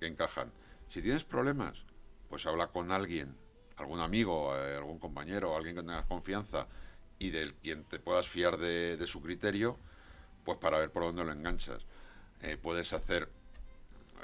[0.00, 0.50] que encajan.
[0.88, 1.84] Si tienes problemas,
[2.28, 3.36] pues habla con alguien,
[3.76, 6.66] algún amigo, eh, algún compañero, alguien que tengas confianza
[7.20, 9.78] y del quien te puedas fiar de, de su criterio,
[10.44, 11.86] pues para ver por dónde lo enganchas.
[12.42, 13.28] Eh, puedes hacer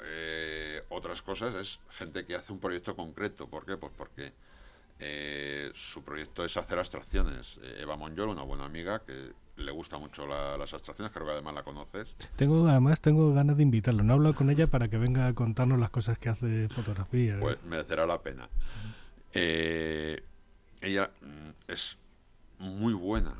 [0.03, 3.47] eh, otras cosas, es gente que hace un proyecto concreto.
[3.47, 3.77] ¿Por qué?
[3.77, 4.31] Pues porque
[4.99, 7.57] eh, su proyecto es hacer abstracciones.
[7.63, 11.33] Eh, Eva Monjol, una buena amiga que le gusta mucho la- las abstracciones, creo que
[11.33, 12.15] además la conoces.
[12.35, 14.03] Tengo, además tengo ganas de invitarlo.
[14.03, 17.37] No he hablado con ella para que venga a contarnos las cosas que hace fotografía.
[17.39, 18.49] Pues merecerá la pena.
[19.33, 20.23] Eh,
[20.81, 21.97] ella mm, es
[22.59, 23.33] muy buena,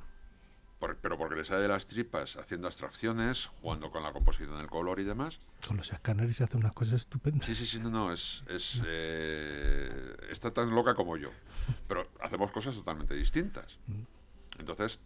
[0.81, 4.67] por- pero porque le sale de las tripas haciendo abstracciones, jugando con la composición del
[4.67, 5.39] color y demás.
[5.65, 7.45] Con los escáneres se hacen unas cosas estupendas.
[7.45, 11.29] Sí, sí, sí, no, no, es, es, eh, está tan loca como yo,
[11.87, 13.77] pero hacemos cosas totalmente distintas.
[14.59, 14.99] Entonces,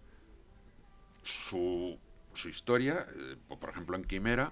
[1.24, 1.98] su,
[2.34, 4.52] su historia, eh, po- por ejemplo, en Quimera,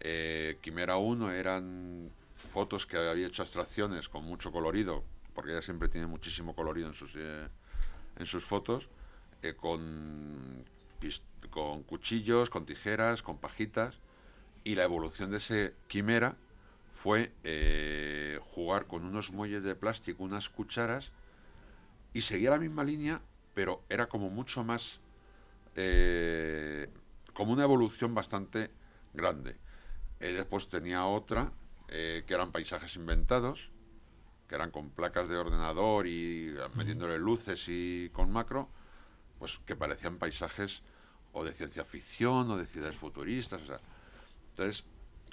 [0.00, 5.02] eh, Quimera 1 eran fotos que había hecho abstracciones con mucho colorido,
[5.34, 7.48] porque ella siempre tiene muchísimo colorido en sus, eh,
[8.16, 8.88] en sus fotos,
[9.44, 10.64] eh, con,
[11.86, 13.98] cuchillos, con tijeras, con pajitas,
[14.64, 16.36] y la evolución de ese Quimera
[16.94, 21.12] fue eh, jugar con unos muelles de plástico, unas cucharas,
[22.14, 23.20] y seguía la misma línea,
[23.52, 25.00] pero era como mucho más,
[25.76, 26.88] eh,
[27.34, 28.70] como una evolución bastante
[29.12, 29.56] grande.
[30.20, 31.52] Después tenía otra,
[31.86, 33.70] que eran paisajes inventados,
[34.48, 38.70] que eran con placas de ordenador y metiéndole luces y con macro,
[39.44, 40.80] pues que parecían paisajes
[41.34, 43.60] o de ciencia ficción o de ciudades futuristas.
[43.60, 43.78] O sea,
[44.52, 44.84] entonces,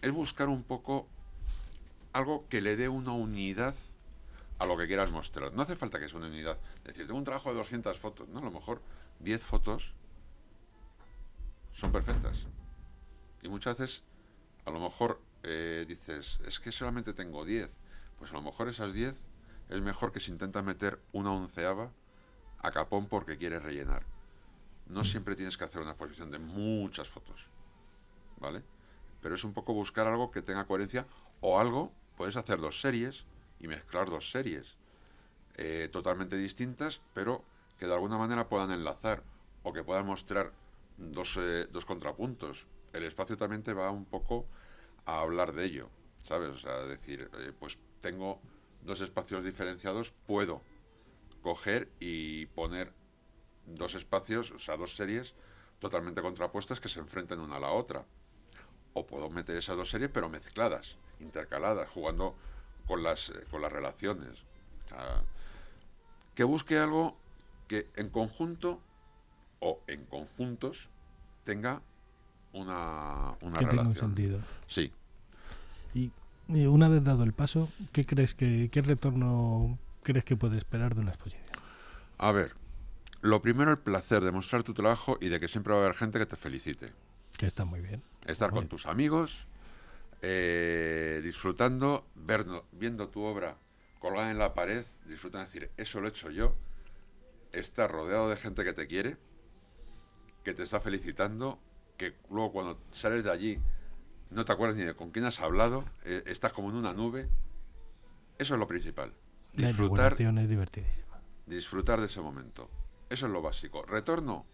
[0.01, 1.07] es buscar un poco
[2.11, 3.73] algo que le dé una unidad
[4.59, 5.53] a lo que quieras mostrar.
[5.53, 6.57] No hace falta que sea una unidad.
[6.79, 8.27] Es decir, tengo un trabajo de 200 fotos.
[8.27, 8.81] No, a lo mejor
[9.19, 9.93] 10 fotos
[11.71, 12.47] son perfectas.
[13.41, 14.03] Y muchas veces,
[14.65, 17.69] a lo mejor eh, dices, es que solamente tengo 10.
[18.19, 19.15] Pues a lo mejor esas 10
[19.69, 21.93] es mejor que si intentas meter una onceava
[22.61, 24.03] a capón porque quieres rellenar.
[24.87, 27.47] No siempre tienes que hacer una exposición de muchas fotos.
[28.39, 28.63] ¿Vale?
[29.21, 31.05] Pero es un poco buscar algo que tenga coherencia
[31.41, 33.25] o algo, puedes hacer dos series
[33.59, 34.75] y mezclar dos series
[35.57, 37.43] eh, totalmente distintas, pero
[37.77, 39.23] que de alguna manera puedan enlazar
[39.63, 40.51] o que puedan mostrar
[40.97, 42.67] dos, eh, dos contrapuntos.
[42.93, 44.45] El espacio también te va un poco
[45.05, 45.89] a hablar de ello,
[46.23, 46.49] ¿sabes?
[46.49, 48.39] O sea, decir, eh, pues tengo
[48.83, 50.61] dos espacios diferenciados, puedo
[51.41, 52.91] coger y poner
[53.65, 55.33] dos espacios, o sea, dos series
[55.79, 58.05] totalmente contrapuestas que se enfrenten una a la otra.
[58.93, 62.35] O puedo meter esas dos series, pero mezcladas, intercaladas, jugando
[62.87, 64.43] con las, eh, con las relaciones.
[66.35, 67.15] Que busque algo
[67.67, 68.81] que en conjunto
[69.59, 70.89] o en conjuntos
[71.45, 71.81] tenga
[72.53, 73.95] una, una que tenga un relación.
[73.95, 74.39] sentido.
[74.67, 74.91] Sí.
[75.93, 76.11] Y
[76.49, 80.95] eh, una vez dado el paso, ¿qué crees que qué retorno crees que puede esperar
[80.95, 81.45] de una exposición?
[82.17, 82.53] A ver,
[83.21, 85.95] lo primero el placer de mostrar tu trabajo y de que siempre va a haber
[85.95, 86.91] gente que te felicite.
[87.37, 88.03] Que está muy bien.
[88.25, 89.47] Estar con tus amigos,
[90.21, 92.05] eh, disfrutando,
[92.71, 93.57] viendo tu obra
[93.99, 96.55] colgada en la pared, disfrutando, decir, eso lo he hecho yo,
[97.51, 99.17] estar rodeado de gente que te quiere,
[100.43, 101.59] que te está felicitando,
[101.97, 103.59] que luego cuando sales de allí
[104.31, 107.29] no te acuerdas ni de con quién has hablado, eh, estás como en una nube.
[108.39, 109.13] Eso es lo principal.
[109.53, 111.19] Disfrutar es divertidísima.
[111.45, 112.69] disfrutar de ese momento.
[113.09, 113.83] Eso es lo básico.
[113.83, 114.45] Retorno.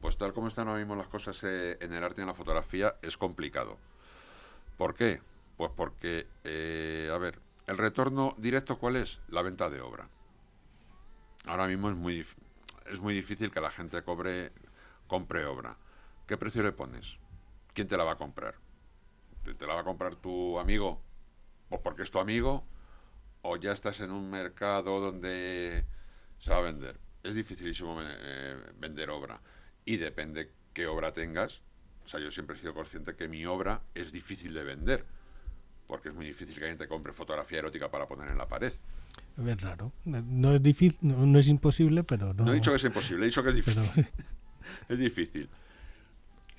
[0.00, 2.34] Pues tal como están ahora mismo las cosas eh, en el arte y en la
[2.34, 3.78] fotografía, es complicado.
[4.76, 5.20] ¿Por qué?
[5.56, 7.38] Pues porque, eh, a ver,
[7.68, 9.20] el retorno directo, ¿cuál es?
[9.28, 10.08] La venta de obra.
[11.46, 12.26] Ahora mismo es muy,
[12.90, 14.50] es muy difícil que la gente cobre,
[15.06, 15.76] compre obra.
[16.26, 17.18] ¿Qué precio le pones?
[17.74, 18.56] ¿Quién te la va a comprar?
[19.44, 21.00] te, te la va a comprar tu amigo
[21.70, 22.64] o porque es tu amigo
[23.42, 25.84] o ya estás en un mercado donde
[26.38, 26.98] se va a vender.
[27.22, 29.40] Es dificilísimo eh, vender obra
[29.84, 31.60] y depende qué obra tengas.
[32.04, 35.04] O sea, yo siempre he sido consciente que mi obra es difícil de vender
[35.86, 38.72] porque es muy difícil que alguien te compre fotografía erótica para poner en la pared.
[39.36, 39.92] Es raro.
[40.06, 42.44] No es difícil, no, no es imposible, pero no.
[42.46, 44.06] No he dicho que es imposible, he dicho que es pero- difícil.
[44.88, 45.48] es difícil.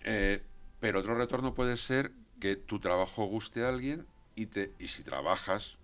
[0.04, 0.40] Eh,
[0.80, 4.06] pero otro retorno puede ser que tu trabajo guste a alguien
[4.36, 5.78] y, te, y si trabajas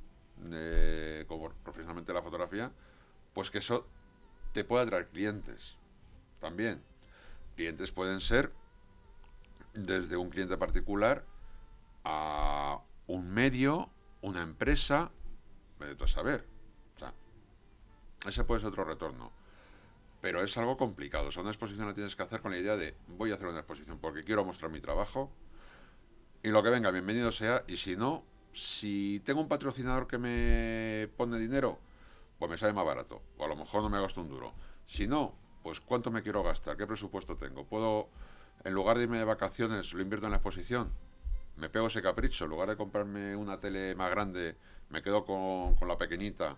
[0.51, 2.71] eh, como profesionalmente la fotografía,
[3.33, 3.87] pues que eso
[4.53, 5.77] te pueda traer clientes
[6.39, 6.81] también.
[7.55, 8.51] Clientes pueden ser
[9.73, 11.25] desde un cliente particular
[12.03, 13.89] a un medio,
[14.21, 15.11] una empresa,
[15.97, 16.45] tú a saber.
[16.95, 17.13] O sea,
[18.27, 19.31] ese puede ser otro retorno
[20.21, 21.27] pero es algo complicado.
[21.27, 23.47] O sea, una exposición la tienes que hacer con la idea de voy a hacer
[23.47, 25.31] una exposición porque quiero mostrar mi trabajo
[26.43, 27.63] y lo que venga, bienvenido sea.
[27.67, 28.23] Y si no,
[28.59, 31.79] si tengo un patrocinador que me pone dinero,
[32.37, 33.21] pues me sale más barato.
[33.37, 34.53] O a lo mejor no me gasto un duro.
[34.85, 35.33] Si no,
[35.63, 37.65] pues cuánto me quiero gastar, qué presupuesto tengo.
[37.65, 38.09] Puedo,
[38.63, 40.91] en lugar de irme de vacaciones, lo invierto en la exposición.
[41.57, 42.45] Me pego ese capricho.
[42.45, 44.55] En lugar de comprarme una tele más grande,
[44.89, 46.55] me quedo con, con la pequeñita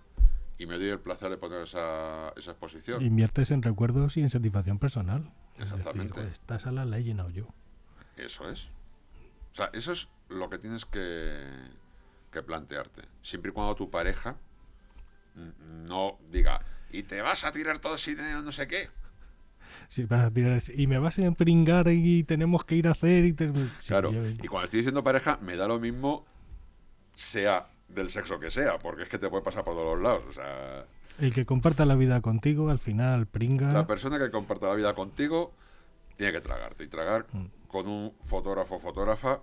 [0.58, 3.02] y me doy el placer de poner esa, esa exposición.
[3.04, 5.32] Inviertes en recuerdos y en satisfacción personal.
[5.56, 6.14] Es decir, Exactamente.
[6.14, 7.48] "Joder, esta sala la he llenado yo.
[8.16, 8.68] Eso es.
[9.54, 11.44] O sea, eso es lo que tienes que,
[12.32, 13.02] que plantearte.
[13.22, 14.36] Siempre y cuando tu pareja
[15.86, 16.62] no diga,
[16.92, 18.90] y te vas a tirar todo dinero, no sé qué.
[19.88, 23.24] Si vas a tirar y me vas a empringar y tenemos que ir a hacer
[23.26, 24.12] y te- sí, claro.
[24.12, 26.26] yo- Y cuando estoy diciendo pareja, me da lo mismo,
[27.16, 30.24] sea del sexo que sea, porque es que te puede pasar por todos los lados.
[30.30, 30.86] O sea,
[31.20, 33.72] el que comparta la vida contigo al final pringa.
[33.72, 35.54] la persona que comparta la vida contigo
[36.18, 36.84] tiene que tragarte.
[36.84, 37.46] Y tragar Mm.
[37.68, 39.40] con un fotógrafo o fotógrafa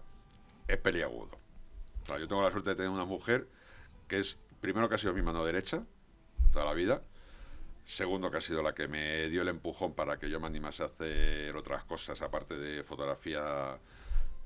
[0.67, 1.31] es peliagudo.
[2.09, 3.47] O sea, yo tengo la suerte de tener una mujer
[4.09, 5.85] que es, primero que ha sido mi mano derecha
[6.55, 7.03] toda la vida,
[7.85, 10.83] segundo que ha sido la que me dio el empujón para que yo me animase
[10.83, 13.77] a hacer otras cosas aparte de fotografía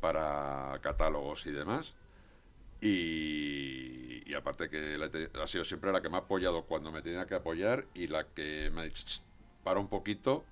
[0.00, 1.94] para catálogos y demás.
[2.80, 5.08] Y, y aparte que la
[5.44, 8.24] ha sido siempre la que me ha apoyado cuando me tenía que apoyar y la
[8.26, 9.22] que me ha dicho, "Ch,
[9.62, 10.44] para un poquito,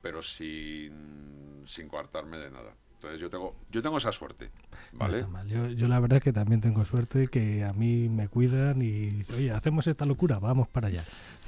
[0.00, 2.72] pero sin, sin coartarme de nada.
[3.02, 4.50] Entonces yo tengo, yo tengo esa suerte,
[4.92, 5.18] No ¿vale?
[5.18, 5.48] está mal.
[5.48, 9.08] Yo, yo la verdad es que también tengo suerte que a mí me cuidan y
[9.10, 11.04] dicen, oye, hacemos esta locura, vamos para allá.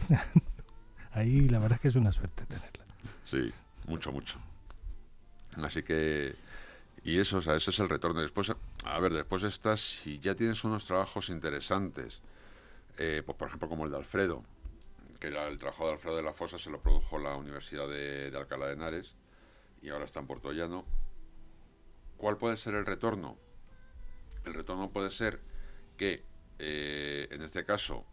[1.12, 2.84] Ahí la verdad es que es una suerte tenerla.
[3.24, 3.52] Sí,
[3.86, 4.38] mucho, mucho.
[5.62, 6.34] Así que,
[7.04, 8.20] y eso, o sea, ese es el retorno.
[8.20, 8.52] Después,
[8.84, 12.20] a ver, después estás, si ya tienes unos trabajos interesantes,
[12.98, 14.42] eh, pues por ejemplo como el de Alfredo,
[15.20, 18.32] que era el trabajo de Alfredo de la Fosa se lo produjo la Universidad de,
[18.32, 19.14] de Alcalá de Henares
[19.82, 20.84] y ahora está en Puerto Llano.
[22.24, 23.36] ¿Cuál puede ser el retorno?
[24.46, 25.42] El retorno puede ser
[25.98, 26.24] que,
[26.58, 28.06] eh, en este caso,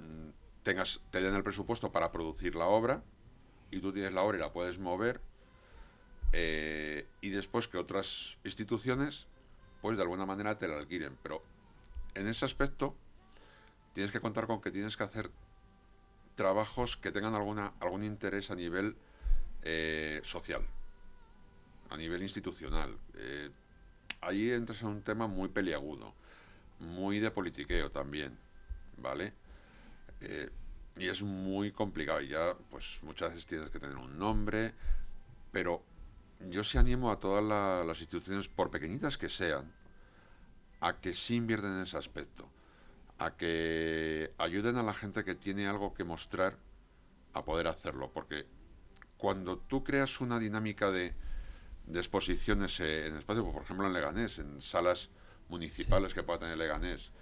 [0.00, 0.28] mm,
[0.62, 3.02] tengas, te den el presupuesto para producir la obra
[3.70, 5.22] y tú tienes la obra y la puedes mover
[6.34, 9.28] eh, y después que otras instituciones
[9.80, 11.42] pues de alguna manera te la alquilen pero
[12.14, 12.94] en ese aspecto
[13.94, 15.30] tienes que contar con que tienes que hacer
[16.34, 18.94] trabajos que tengan alguna algún interés a nivel
[19.62, 20.68] eh, social
[21.92, 23.50] a nivel institucional Eh,
[24.20, 26.14] ahí entras en un tema muy peliagudo
[26.80, 28.36] muy de politiqueo también
[28.98, 29.32] vale
[30.20, 30.50] eh,
[30.96, 32.20] y es muy complicado.
[32.20, 34.74] Y ya, pues muchas veces tienes que tener un nombre,
[35.52, 35.82] pero
[36.50, 39.72] yo sí animo a todas la- las instituciones, por pequeñitas que sean,
[40.80, 42.48] a que sí invierten en ese aspecto,
[43.18, 46.56] a que ayuden a la gente que tiene algo que mostrar
[47.34, 48.46] a poder hacerlo, porque
[49.16, 51.14] cuando tú creas una dinámica de,
[51.92, 55.10] de exposiciones eh, en espacio, por ejemplo en Leganés, en salas
[55.48, 57.12] municipales que pueda tener Leganés,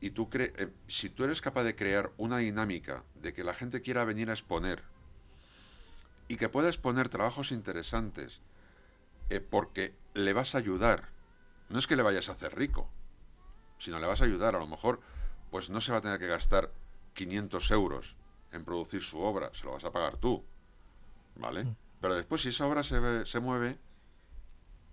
[0.00, 3.54] y tú cre eh, si tú eres capaz de crear una dinámica de que la
[3.54, 4.82] gente quiera venir a exponer
[6.28, 8.40] y que pueda exponer trabajos interesantes
[9.28, 11.08] eh, porque le vas a ayudar,
[11.68, 12.88] no es que le vayas a hacer rico,
[13.78, 15.00] sino le vas a ayudar, a lo mejor
[15.50, 16.70] pues no se va a tener que gastar
[17.14, 18.16] 500 euros
[18.52, 20.44] en producir su obra, se lo vas a pagar tú,
[21.36, 21.66] ¿vale?
[22.00, 23.78] Pero después si esa obra se, se mueve,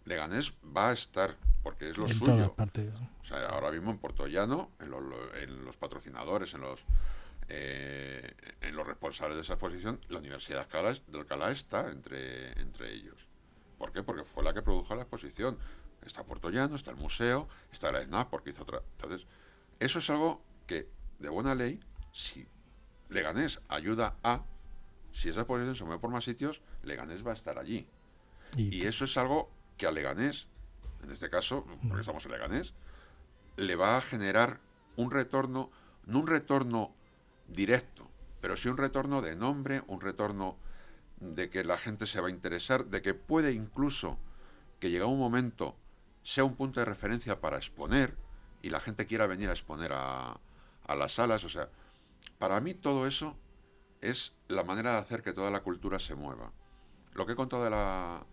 [0.08, 2.26] Leganés va a estar, porque es lo en suyo.
[2.34, 2.94] todas partes.
[3.22, 6.84] O sea, ahora mismo en Puerto Llano, en, lo- lo- en los patrocinadores, en los
[7.50, 12.52] eh, en los responsables de esa exposición, la Universidad de Alcalá, de Alcalá está entre,
[12.60, 13.16] entre ellos.
[13.78, 14.04] ¿Por qué?
[14.04, 15.58] Porque fue la que produjo la exposición.
[16.06, 18.82] Está Puerto Llano, está el museo, está la ESNAP, porque hizo otra.
[18.98, 19.26] Entonces,
[19.80, 20.90] eso es algo que,
[21.20, 21.80] de buena ley,
[22.12, 22.46] si
[23.10, 24.44] Leganés ayuda a,
[25.14, 27.88] si esa exposición se mueve por más sitios, Leganés va a estar allí.
[28.58, 30.48] Y, Y eso es algo que a Leganés
[31.04, 32.74] en este caso, porque estamos en Leganés,
[33.56, 34.60] le va a generar
[34.96, 35.70] un retorno,
[36.06, 36.92] no un retorno
[37.48, 38.08] directo,
[38.42, 40.58] pero sí un retorno de nombre, un retorno
[41.20, 44.18] de que la gente se va a interesar, de que puede incluso
[44.80, 45.76] que llegue un momento
[46.24, 48.14] sea un punto de referencia para exponer
[48.62, 50.38] y la gente quiera venir a exponer a,
[50.86, 51.46] a las salas.
[51.46, 51.70] O sea,
[52.38, 53.38] para mí todo eso
[54.02, 56.52] es la manera de hacer que toda la cultura se mueva.
[57.14, 58.26] Lo que he contado de la,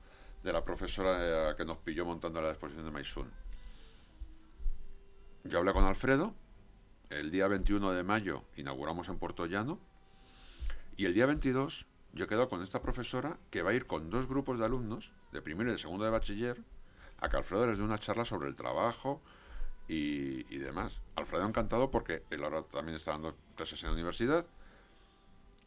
[0.45, 1.17] de la profesora
[1.51, 3.31] eh, que nos pilló montando la exposición de Maisun.
[5.45, 6.35] Yo hablé con Alfredo,
[7.09, 9.81] el día 21 de mayo inauguramos en Puerto Llano
[10.97, 14.29] y el día 22 yo quedo con esta profesora que va a ir con dos
[14.29, 16.63] grupos de alumnos, de primero y de segundo de bachiller,
[17.21, 19.23] a que Alfredo les dé una charla sobre el trabajo
[19.89, 21.01] y, demás.
[21.17, 24.47] Alfredo encantado porque él ahora también está dando clases en la universidad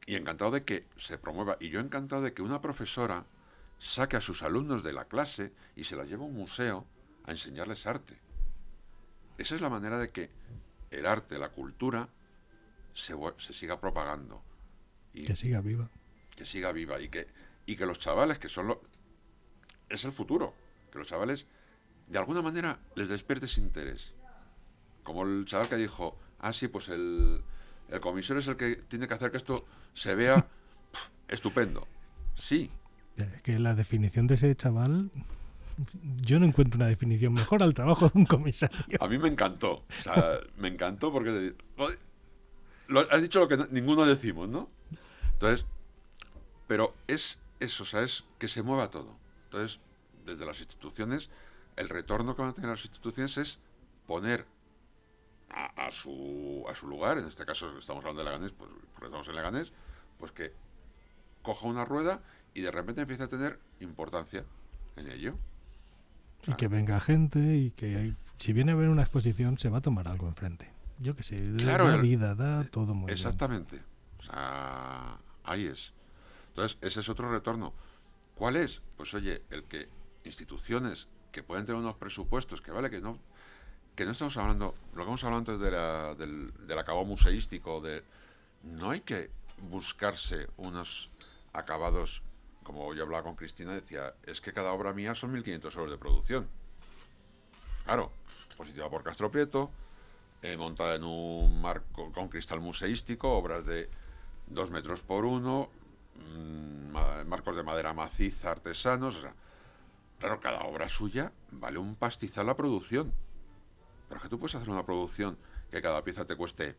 [0.05, 1.57] y encantado de que se promueva.
[1.59, 3.25] Y yo encantado de que una profesora
[3.80, 6.86] saque a sus alumnos de la clase y se las lleve a un museo
[7.25, 8.17] a enseñarles arte.
[9.38, 10.30] Esa es la manera de que
[10.89, 12.09] el arte, la cultura,
[12.93, 14.41] se, se siga propagando.
[15.13, 15.89] Y Que siga viva.
[16.36, 17.28] que siga viva y que,
[17.65, 18.82] y que los chavales, que son lo,
[19.89, 20.53] es el futuro,
[20.91, 21.45] que los chavales
[22.07, 24.13] de alguna manera les despiertes interés.
[25.03, 27.41] Como el chaval que dijo, ah, sí, pues el,
[27.89, 30.47] el comisario es el que tiene que hacer que esto se vea
[30.91, 31.88] pf, estupendo.
[32.36, 32.71] Sí,
[33.18, 35.09] Es que la definición de ese chaval,
[36.22, 38.78] yo no encuentro una definición mejor al trabajo de un comisario.
[38.99, 39.84] a mí me encantó.
[40.57, 41.53] Me encantó porque
[42.88, 44.70] lo, has dicho lo que no- ninguno decimos, ¿no?
[45.34, 45.65] Entonces,
[46.68, 49.15] pero es eso, o sea, es que se mueva todo.
[49.45, 49.80] Entonces,
[50.26, 51.30] desde las instituciones,
[51.76, 53.59] el retorno que van a tener las instituciones es
[54.07, 54.45] poner
[55.49, 59.05] a, a su, a su lugar, en este caso estamos hablando de Leganés, pues porque
[59.07, 59.72] estamos en Leganés,
[60.20, 60.53] pues que
[61.41, 62.20] coja una rueda
[62.58, 64.43] y de repente empiece a tener importancia
[64.95, 65.38] en ello.
[66.47, 69.82] Y que venga gente y que si viene a ver una exposición se va a
[69.82, 70.72] tomar algo enfrente.
[70.99, 73.16] Yo que sé, Claro, da el- vida, da todo muy bien.
[73.18, 73.80] Exactamente.
[74.20, 75.93] O sea, ahí es.
[76.49, 77.74] Entonces, ese es otro retorno.
[78.34, 78.82] ¿Cuál es?
[78.95, 79.88] Pues oye, el que
[80.24, 83.20] instituciones que pueden tener unos presupuestos, que vale, que no,
[83.95, 87.82] que no estamos hablando, lo que hemos hablado antes de la, del, del acabado museístico,
[87.82, 88.03] de
[88.64, 89.30] no hay que
[89.70, 91.12] buscarse unos
[91.53, 92.24] acabados,
[92.68, 95.97] como yo hablaba con Cristina, decía, es que cada obra mía son 1.500 euros de
[95.97, 96.49] producción.
[97.86, 98.11] Claro,
[98.57, 99.72] positiva por Castro Prieto,
[100.41, 103.89] eh, montada en un marco con cristal museístico, obras de
[104.47, 105.70] dos metros por uno,
[106.15, 109.26] mm, ma- marcos de madera maciza artesanos.
[110.20, 113.13] Claro, cada obra suya vale un pastizal la producción.
[114.09, 115.38] Pero es que tú puedes hacer una producción
[115.72, 116.76] que cada pieza te cueste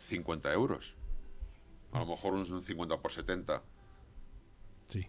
[0.00, 0.96] 50 euros.
[1.92, 3.62] A lo mejor un 50 por 70
[4.86, 5.06] Sí.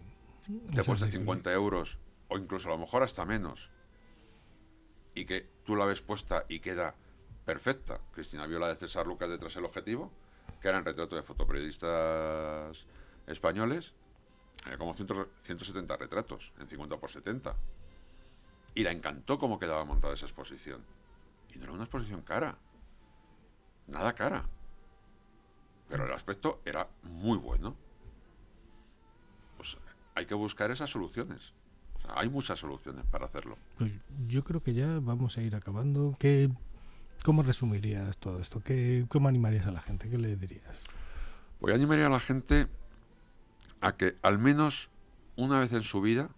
[0.74, 1.98] te cuesta sí que- 50 euros
[2.28, 3.70] o incluso a lo mejor hasta menos
[5.14, 6.94] y que tú la ves puesta y queda
[7.44, 8.00] perfecta.
[8.12, 10.10] Cristina vio la de César Lucas detrás el objetivo,
[10.60, 12.86] que eran retratos de fotoperiodistas
[13.26, 13.92] españoles,
[14.66, 15.08] era como 100
[15.42, 17.56] 170 retratos en 50 por 70.
[18.74, 20.84] Y la encantó cómo quedaba montada esa exposición.
[21.54, 22.58] Y no era una exposición cara.
[23.86, 24.44] Nada cara.
[25.88, 27.76] Pero el aspecto era muy bueno
[30.16, 31.52] hay que buscar esas soluciones.
[31.94, 33.56] O sea, hay muchas soluciones para hacerlo.
[33.78, 33.92] Pues
[34.26, 36.16] yo creo que ya vamos a ir acabando.
[36.18, 36.50] ¿Qué,
[37.22, 38.60] ¿Cómo resumirías todo esto?
[38.60, 40.08] ¿Qué, ¿Cómo animarías a la gente?
[40.08, 40.78] ¿Qué le dirías?
[41.60, 42.66] Voy a animar a la gente
[43.82, 44.88] a que al menos
[45.36, 46.30] una vez en su vida,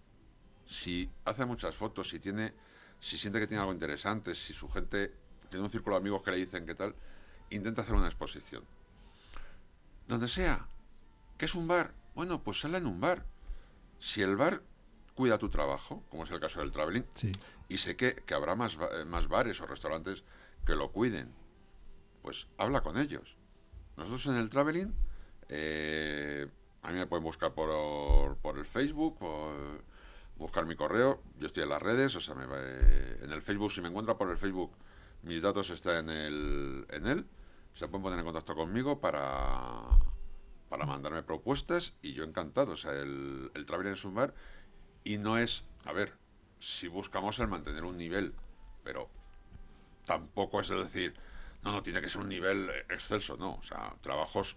[0.67, 2.55] si hace muchas fotos, si tiene,
[2.99, 5.15] si siente que tiene algo interesante, si su gente
[5.49, 6.97] tiene un círculo de amigos que le dicen qué tal,
[7.51, 8.65] intenta hacer una exposición.
[10.09, 10.67] Donde sea.
[11.37, 11.93] ¿Qué es un bar?
[12.17, 13.25] Bueno, pues sale en un bar.
[13.99, 14.63] Si el bar
[15.15, 17.33] cuida tu trabajo, como es el caso del traveling, Sí.
[17.69, 20.23] y sé que, que habrá más, eh, más bares o restaurantes
[20.65, 21.33] que lo cuiden,
[22.23, 23.37] pues habla con ellos.
[23.97, 24.95] Nosotros en el traveling,
[25.49, 26.47] eh,
[26.83, 29.83] a mí me pueden buscar por, por el Facebook, por
[30.37, 33.43] buscar mi correo, yo estoy en las redes, o sea, me va- eh, en el
[33.43, 34.71] Facebook, si me encuentra por el Facebook,
[35.25, 37.27] mis datos están en, el, en él,
[37.75, 39.81] se pueden poner en contacto conmigo para,
[40.69, 44.35] para mandarme propuestas y yo encantado, o sea, el, el traveling es un bar
[45.05, 46.15] y no es, a ver,
[46.59, 48.35] si buscamos el mantener un nivel,
[48.85, 49.09] pero
[50.05, 51.15] tampoco es el decir,
[51.63, 54.57] no, no, tiene que ser un nivel excelso, no, o sea, trabajos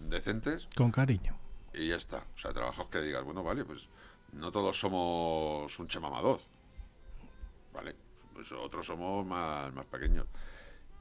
[0.00, 1.36] decentes Con cariño.
[1.72, 3.88] y ya está, o sea, trabajos que digas, bueno, vale, pues
[4.32, 6.46] no todos somos un chemamadoz,
[7.72, 7.94] ¿vale?
[8.34, 10.26] Pues otros somos más, más pequeños.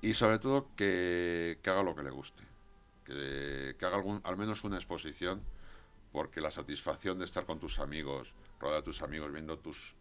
[0.01, 2.43] Y sobre todo que, que haga lo que le guste,
[3.06, 5.41] que, haga algún, al menos una exposición,
[6.12, 9.95] porque la satisfacción de estar con tus amigos, rodeado de tus amigos, viendo tus,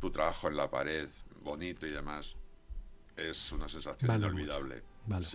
[0.00, 1.08] tu trabajo en la pared,
[1.42, 2.36] bonito y demás,
[3.16, 4.82] es una sensación inolvidable.
[5.06, 5.26] Vale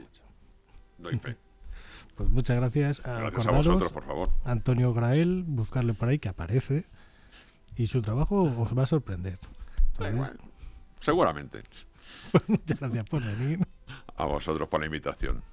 [0.97, 1.37] Doy fe.
[2.15, 3.01] Pues muchas gracias.
[3.03, 4.31] Ah, a gracias vosotros, por favor.
[4.45, 6.85] Antonio Grael, buscarle por ahí que aparece
[7.75, 9.37] y su trabajo os va a sorprender.
[11.01, 11.63] Seguramente.
[12.47, 13.59] Muchas gracias por venir.
[14.15, 15.43] A vosotros por la invitación.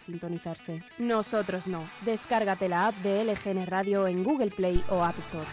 [0.00, 0.82] sintonizarse.
[0.98, 1.78] Nosotros no.
[2.04, 5.46] Descárgate la app de LGN Radio en Google Play o App Store.